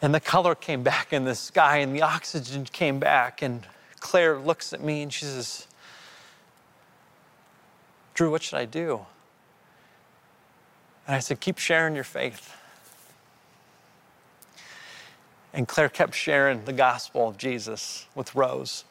[0.00, 3.42] And the color came back in the sky, and the oxygen came back.
[3.42, 3.66] And
[4.00, 5.66] Claire looks at me and she says,
[8.14, 9.06] Drew, what should I do?
[11.06, 12.54] And I said, Keep sharing your faith.
[15.52, 18.84] And Claire kept sharing the gospel of Jesus with Rose.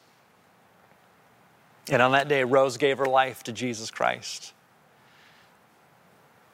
[1.90, 4.52] And on that day, Rose gave her life to Jesus Christ.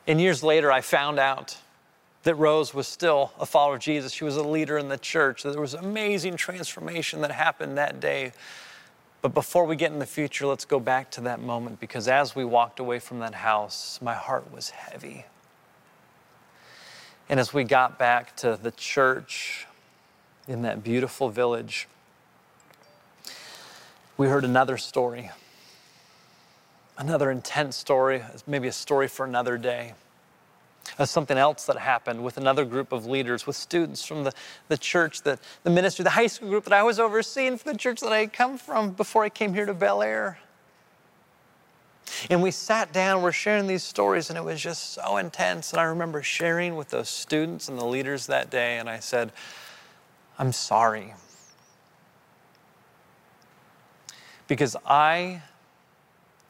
[0.07, 1.57] And years later, I found out
[2.25, 4.13] that Rose was still a follower of Jesus.
[4.13, 5.43] She was a leader in the church.
[5.43, 8.33] There was amazing transformation that happened that day.
[9.23, 12.37] But before we get in the future, let's go back to that moment because as
[12.37, 15.25] we walked away from that house, my heart was heavy.
[17.29, 19.67] And as we got back to the church
[20.47, 21.89] in that beautiful village,
[24.17, 25.31] we heard another story,
[26.97, 29.95] another intense story, maybe a story for another day.
[30.99, 34.33] Of something else that happened with another group of leaders, with students from the,
[34.69, 37.79] the church, that, the ministry, the high school group that I was overseeing for the
[37.79, 40.39] church that I had come from before I came here to Bel Air.
[42.29, 45.73] And we sat down, we're sharing these stories, and it was just so intense.
[45.73, 49.33] And I remember sharing with those students and the leaders that day, and I said,
[50.39, 51.15] I'm sorry.
[54.47, 55.43] Because I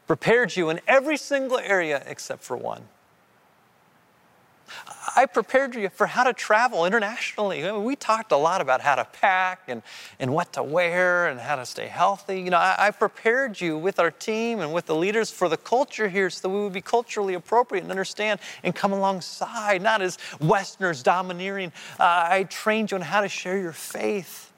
[0.07, 2.83] prepared you in every single area except for one.
[5.17, 7.71] I prepared you for how to travel internationally.
[7.71, 9.83] We talked a lot about how to pack and,
[10.19, 12.41] and what to wear and how to stay healthy.
[12.41, 15.57] You know, I, I prepared you with our team and with the leaders for the
[15.57, 20.03] culture here so that we would be culturally appropriate and understand and come alongside, not
[20.03, 21.73] as Westerners domineering.
[22.01, 24.51] Uh, I trained you on how to share your faith.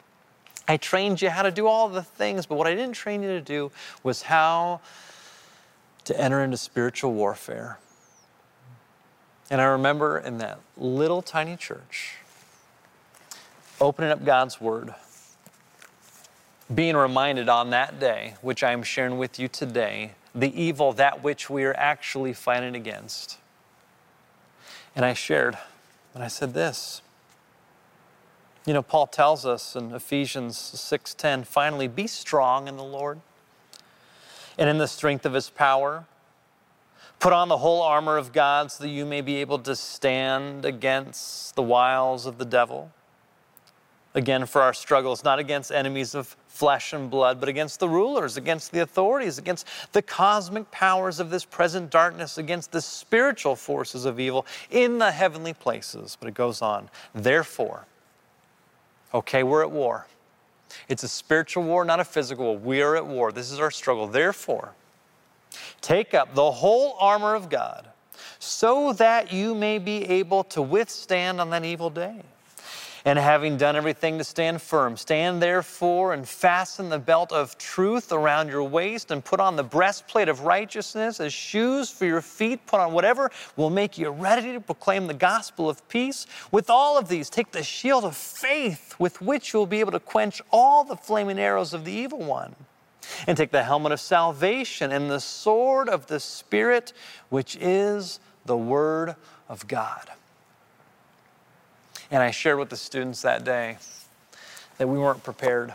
[0.69, 3.29] I trained you how to do all the things, but what I didn't train you
[3.31, 3.71] to do
[4.03, 4.81] was how
[6.05, 7.79] to enter into spiritual warfare.
[9.51, 12.17] And I remember in that little tiny church,
[13.81, 14.95] opening up God's Word,
[16.75, 21.23] being reminded on that day, which I am sharing with you today, the evil, that
[21.23, 23.39] which we are actually fighting against.
[24.97, 25.57] And I shared,
[26.13, 27.03] and I said this
[28.67, 33.21] you know, Paul tells us in Ephesians 6:10, finally be strong in the Lord
[34.59, 36.05] and in the strength of his power.
[37.21, 40.65] Put on the whole armor of God so that you may be able to stand
[40.65, 42.91] against the wiles of the devil.
[44.15, 48.37] Again, for our struggles, not against enemies of flesh and blood, but against the rulers,
[48.37, 54.07] against the authorities, against the cosmic powers of this present darkness, against the spiritual forces
[54.07, 56.17] of evil in the heavenly places.
[56.19, 56.91] But it goes on.
[57.15, 57.87] Therefore,
[59.15, 60.07] Okay, we're at war.
[60.89, 62.59] It's a spiritual war, not a physical war.
[62.59, 63.33] We are at war.
[63.33, 64.07] This is our struggle.
[64.07, 64.73] Therefore,
[65.81, 67.89] take up the whole armor of God
[68.39, 72.23] so that you may be able to withstand on that evil day.
[73.07, 78.11] And having done everything to stand firm, stand therefore and fasten the belt of truth
[78.11, 82.67] around your waist and put on the breastplate of righteousness as shoes for your feet.
[82.67, 86.27] Put on whatever will make you ready to proclaim the gospel of peace.
[86.51, 89.93] With all of these, take the shield of faith with which you will be able
[89.93, 92.57] to quench all the flaming arrows of the evil one.
[93.29, 96.93] And take the helmet of salvation and the sword of the Spirit,
[97.29, 99.15] which is the Word
[99.49, 100.11] of God.
[102.11, 103.79] And I shared with the students that day
[104.79, 105.75] that we weren't prepared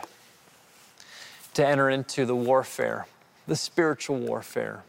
[1.54, 3.06] to enter into the warfare,
[3.46, 4.82] the spiritual warfare.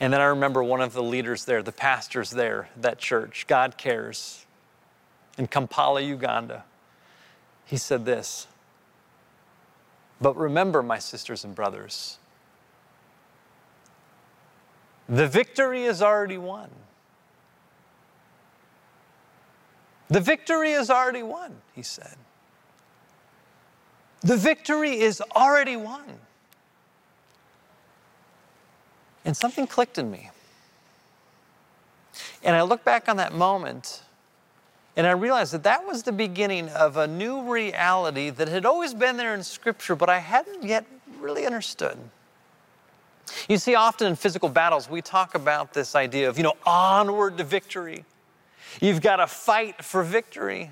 [0.00, 3.76] And then I remember one of the leaders there, the pastors there, that church, God
[3.76, 4.46] Cares,
[5.36, 6.64] in Kampala, Uganda.
[7.64, 8.46] He said this
[10.20, 12.18] But remember, my sisters and brothers,
[15.08, 16.70] the victory is already won.
[20.08, 22.16] The victory is already won, he said.
[24.20, 26.18] The victory is already won.
[29.24, 30.30] And something clicked in me.
[32.42, 34.02] And I look back on that moment
[34.98, 38.94] and I realized that that was the beginning of a new reality that had always
[38.94, 40.84] been there in Scripture, but I hadn't yet
[41.20, 41.96] really understood.
[43.48, 47.38] You see, often in physical battles, we talk about this idea of, you know, onward
[47.38, 48.04] to victory.
[48.80, 50.70] You've got to fight for victory.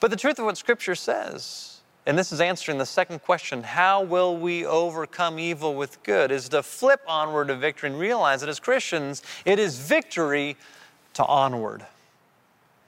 [0.00, 4.02] But the truth of what Scripture says, and this is answering the second question how
[4.02, 8.48] will we overcome evil with good, is to flip onward to victory and realize that
[8.48, 10.56] as Christians, it is victory
[11.14, 11.84] to onward.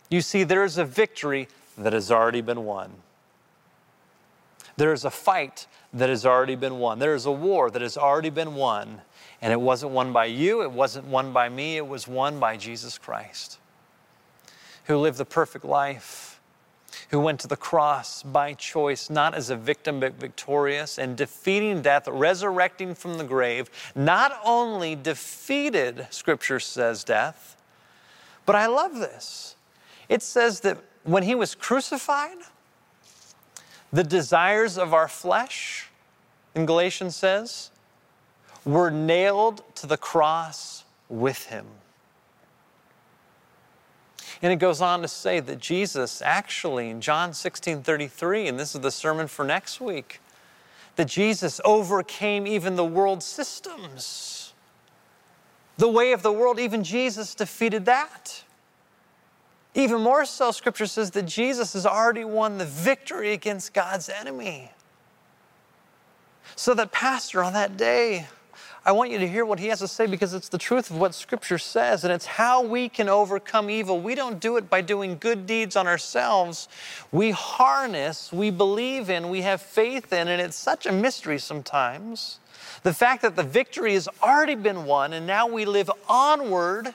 [0.08, 2.92] You see, there is a victory that has already been won.
[4.76, 6.98] There is a fight that has already been won.
[6.98, 9.02] There is a war that has already been won.
[9.42, 12.56] And it wasn't won by you, it wasn't won by me, it was won by
[12.56, 13.58] Jesus Christ,
[14.84, 16.40] who lived the perfect life,
[17.10, 21.80] who went to the cross by choice, not as a victim, but victorious, and defeating
[21.80, 27.56] death, resurrecting from the grave, not only defeated, Scripture says, death,
[28.44, 29.56] but I love this.
[30.08, 32.38] It says that when he was crucified,
[33.92, 35.88] the desires of our flesh,
[36.54, 37.69] in Galatians says,
[38.64, 41.66] were nailed to the cross with him.
[44.42, 48.74] And it goes on to say that Jesus actually, in John 16 33, and this
[48.74, 50.20] is the sermon for next week,
[50.96, 54.52] that Jesus overcame even the world systems.
[55.76, 58.44] The way of the world, even Jesus defeated that.
[59.74, 64.72] Even more so, Scripture says that Jesus has already won the victory against God's enemy.
[66.56, 68.26] So that, Pastor, on that day,
[68.84, 70.96] I want you to hear what he has to say because it's the truth of
[70.96, 74.00] what Scripture says and it's how we can overcome evil.
[74.00, 76.66] We don't do it by doing good deeds on ourselves.
[77.12, 82.38] We harness, we believe in, we have faith in, and it's such a mystery sometimes.
[82.82, 86.94] The fact that the victory has already been won and now we live onward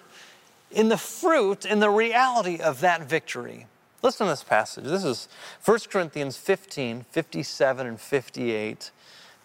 [0.71, 3.67] in the fruit, in the reality of that victory.
[4.01, 4.85] Listen to this passage.
[4.85, 5.27] This is
[5.63, 8.91] 1 Corinthians 15, 57, and 58.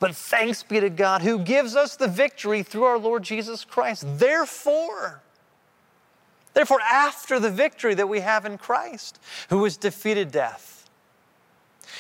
[0.01, 4.05] But thanks be to God who gives us the victory through our Lord Jesus Christ.
[4.19, 5.23] Therefore,
[6.55, 9.21] therefore, after the victory that we have in Christ,
[9.51, 10.89] who has defeated death,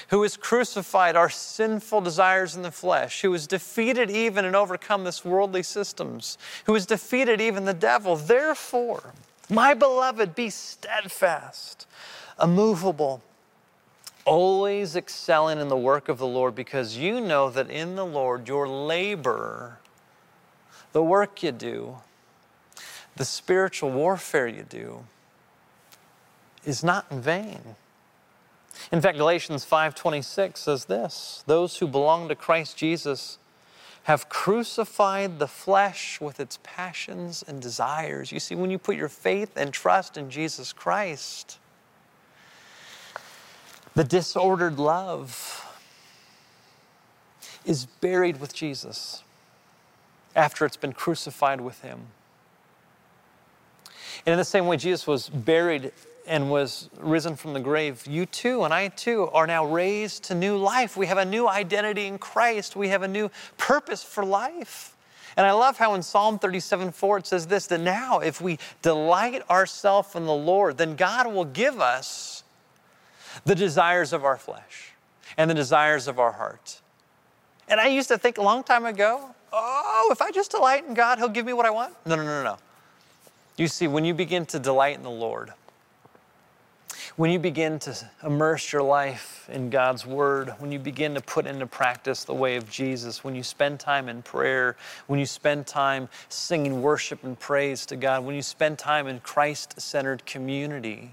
[0.08, 5.04] who has crucified our sinful desires in the flesh, who has defeated even and overcome
[5.04, 8.16] this worldly systems, who has defeated even the devil.
[8.16, 9.12] Therefore,
[9.50, 11.86] my beloved, be steadfast,
[12.42, 13.22] immovable,
[14.24, 18.48] always excelling in the work of the Lord, because you know that in the Lord
[18.48, 19.78] your labor,
[20.92, 21.96] the work you do,
[23.16, 25.04] the spiritual warfare you do,
[26.64, 27.76] is not in vain.
[28.90, 33.38] In fact, Galatians 5:26 says this, those who belong to Christ Jesus
[34.04, 38.32] have crucified the flesh with its passions and desires.
[38.32, 41.58] You see, when you put your faith and trust in Jesus Christ,
[43.94, 45.66] the disordered love
[47.64, 49.22] is buried with Jesus
[50.34, 52.00] after it's been crucified with him.
[54.26, 55.92] And in the same way, Jesus was buried
[56.26, 60.34] and was risen from the grave, you too and I too are now raised to
[60.34, 60.96] new life.
[60.96, 62.76] We have a new identity in Christ.
[62.76, 64.96] We have a new purpose for life.
[65.36, 68.58] And I love how in Psalm 37 4 it says this that now if we
[68.82, 72.39] delight ourselves in the Lord, then God will give us
[73.44, 74.92] the desires of our flesh
[75.36, 76.80] and the desires of our heart.
[77.68, 80.94] And I used to think a long time ago, oh, if I just delight in
[80.94, 81.94] God, He'll give me what I want.
[82.04, 82.58] No, no, no, no.
[83.56, 85.52] You see, when you begin to delight in the Lord,
[87.16, 91.46] when you begin to immerse your life in God's Word, when you begin to put
[91.46, 94.76] into practice the way of Jesus, when you spend time in prayer,
[95.06, 99.20] when you spend time singing worship and praise to God, when you spend time in
[99.20, 101.10] Christ centered community,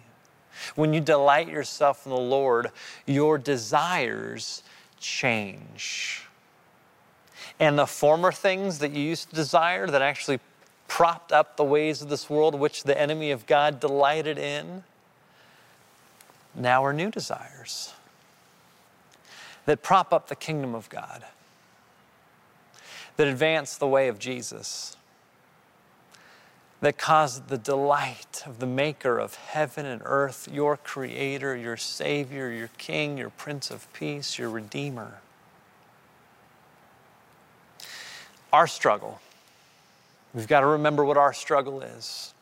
[0.75, 2.71] when you delight yourself in the Lord,
[3.05, 4.63] your desires
[4.99, 6.23] change.
[7.59, 10.39] And the former things that you used to desire that actually
[10.87, 14.83] propped up the ways of this world, which the enemy of God delighted in,
[16.55, 17.93] now are new desires
[19.65, 21.25] that prop up the kingdom of God,
[23.17, 24.96] that advance the way of Jesus,
[26.79, 32.51] that cause the delight of the maker of heaven and earth, your creator, your savior,
[32.51, 35.19] your king, your prince of peace, your redeemer.
[38.53, 39.19] Our struggle,
[40.33, 42.33] we've got to remember what our struggle is.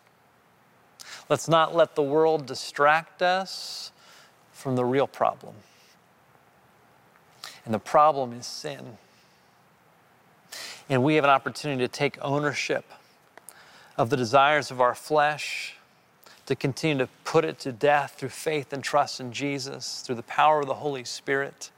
[1.29, 3.91] Let's not let the world distract us
[4.51, 5.55] from the real problem.
[7.63, 8.97] And the problem is sin.
[10.87, 12.85] And we have an opportunity to take ownership
[13.97, 15.75] of the desires of our flesh,
[16.45, 20.23] to continue to put it to death through faith and trust in Jesus, through the
[20.23, 21.71] power of the Holy Spirit.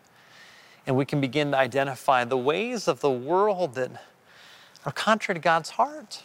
[0.86, 3.92] And we can begin to identify the ways of the world that
[4.86, 6.24] are contrary to God's heart.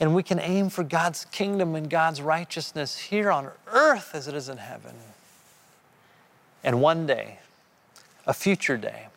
[0.00, 4.34] And we can aim for God's kingdom and God's righteousness here on earth as it
[4.34, 4.94] is in heaven.
[6.62, 7.38] And one day,
[8.26, 9.08] a future day,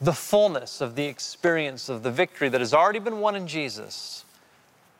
[0.00, 4.24] the fullness of the experience of the victory that has already been won in Jesus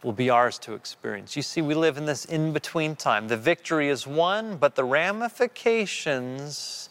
[0.03, 1.37] will be ours to experience.
[1.37, 3.29] You see, we live in this in between time.
[3.29, 6.89] The victory is won, but the ramifications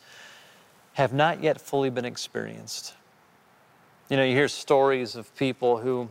[0.93, 2.93] have not yet fully been experienced.
[4.09, 6.09] You know, you hear stories of people who,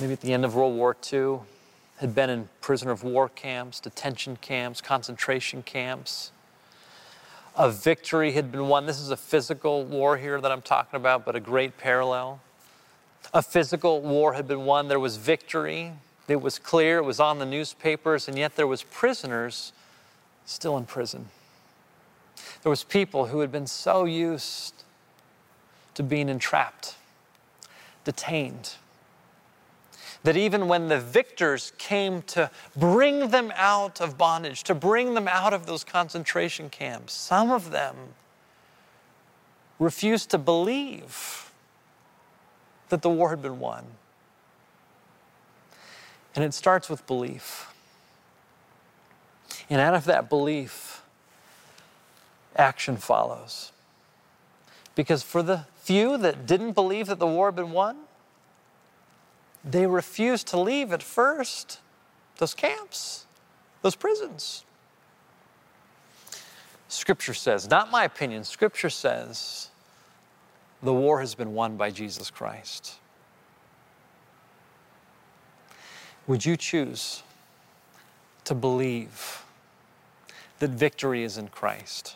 [0.00, 1.38] maybe at the end of World War II,
[1.98, 6.32] had been in prisoner of war camps, detention camps, concentration camps.
[7.58, 8.84] A victory had been won.
[8.84, 12.40] This is a physical war here that I'm talking about, but a great parallel.
[13.32, 14.88] A physical war had been won.
[14.88, 15.92] There was victory.
[16.28, 16.98] It was clear.
[16.98, 19.72] It was on the newspapers, and yet there was prisoners
[20.44, 21.30] still in prison.
[22.62, 24.84] There was people who had been so used
[25.94, 26.96] to being entrapped,
[28.04, 28.74] detained,
[30.26, 35.28] that even when the victors came to bring them out of bondage, to bring them
[35.28, 37.94] out of those concentration camps, some of them
[39.78, 41.52] refused to believe
[42.88, 43.84] that the war had been won.
[46.34, 47.72] And it starts with belief.
[49.70, 51.02] And out of that belief,
[52.56, 53.70] action follows.
[54.96, 58.05] Because for the few that didn't believe that the war had been won,
[59.66, 61.80] they refused to leave at first
[62.38, 63.26] those camps,
[63.82, 64.64] those prisons.
[66.88, 69.70] Scripture says, not my opinion, Scripture says
[70.82, 73.00] the war has been won by Jesus Christ.
[76.28, 77.24] Would you choose
[78.44, 79.44] to believe
[80.60, 82.14] that victory is in Christ?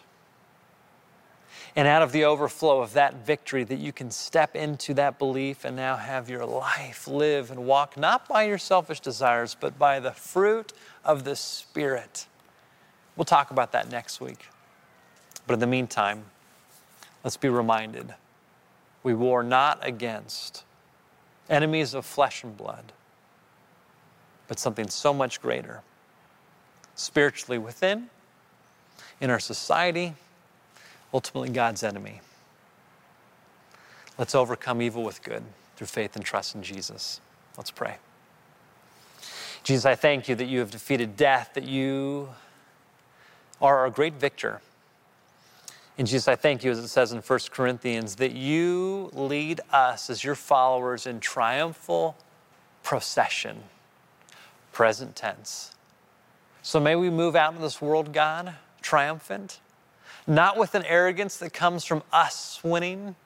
[1.76, 5.64] And out of the overflow of that victory, that you can step into that belief
[5.64, 10.00] and now have your life live and walk not by your selfish desires, but by
[10.00, 10.72] the fruit
[11.04, 12.26] of the Spirit.
[13.16, 14.46] We'll talk about that next week.
[15.46, 16.24] But in the meantime,
[17.22, 18.14] let's be reminded
[19.02, 20.64] we war not against
[21.48, 22.92] enemies of flesh and blood,
[24.46, 25.82] but something so much greater
[26.94, 28.10] spiritually within,
[29.20, 30.14] in our society
[31.12, 32.20] ultimately God's enemy.
[34.18, 35.42] Let's overcome evil with good
[35.76, 37.20] through faith and trust in Jesus.
[37.56, 37.96] Let's pray.
[39.62, 42.28] Jesus, I thank you that you have defeated death, that you
[43.60, 44.60] are a great victor.
[45.98, 50.08] And Jesus, I thank you, as it says in 1 Corinthians, that you lead us
[50.08, 52.16] as your followers in triumphal
[52.82, 53.64] procession,
[54.72, 55.74] present tense.
[56.62, 59.60] So may we move out into this world, God, triumphant
[60.30, 63.16] not with an arrogance that comes from us winning,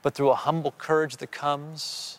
[0.00, 2.18] but through a humble courage that comes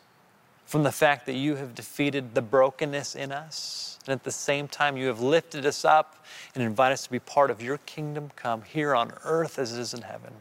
[0.67, 3.97] from the fact that you have defeated the brokenness in us.
[4.05, 6.23] And at the same time, you have lifted us up
[6.53, 9.81] and invited us to be part of your kingdom come here on earth as it
[9.81, 10.31] is in heaven.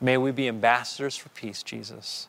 [0.00, 2.28] May we be ambassadors for peace, Jesus.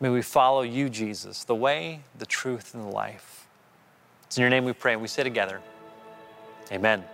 [0.00, 3.46] May we follow you, Jesus, the way, the truth, and the life.
[4.24, 5.60] It's in your name we pray, and we say together,
[6.72, 7.04] Amen.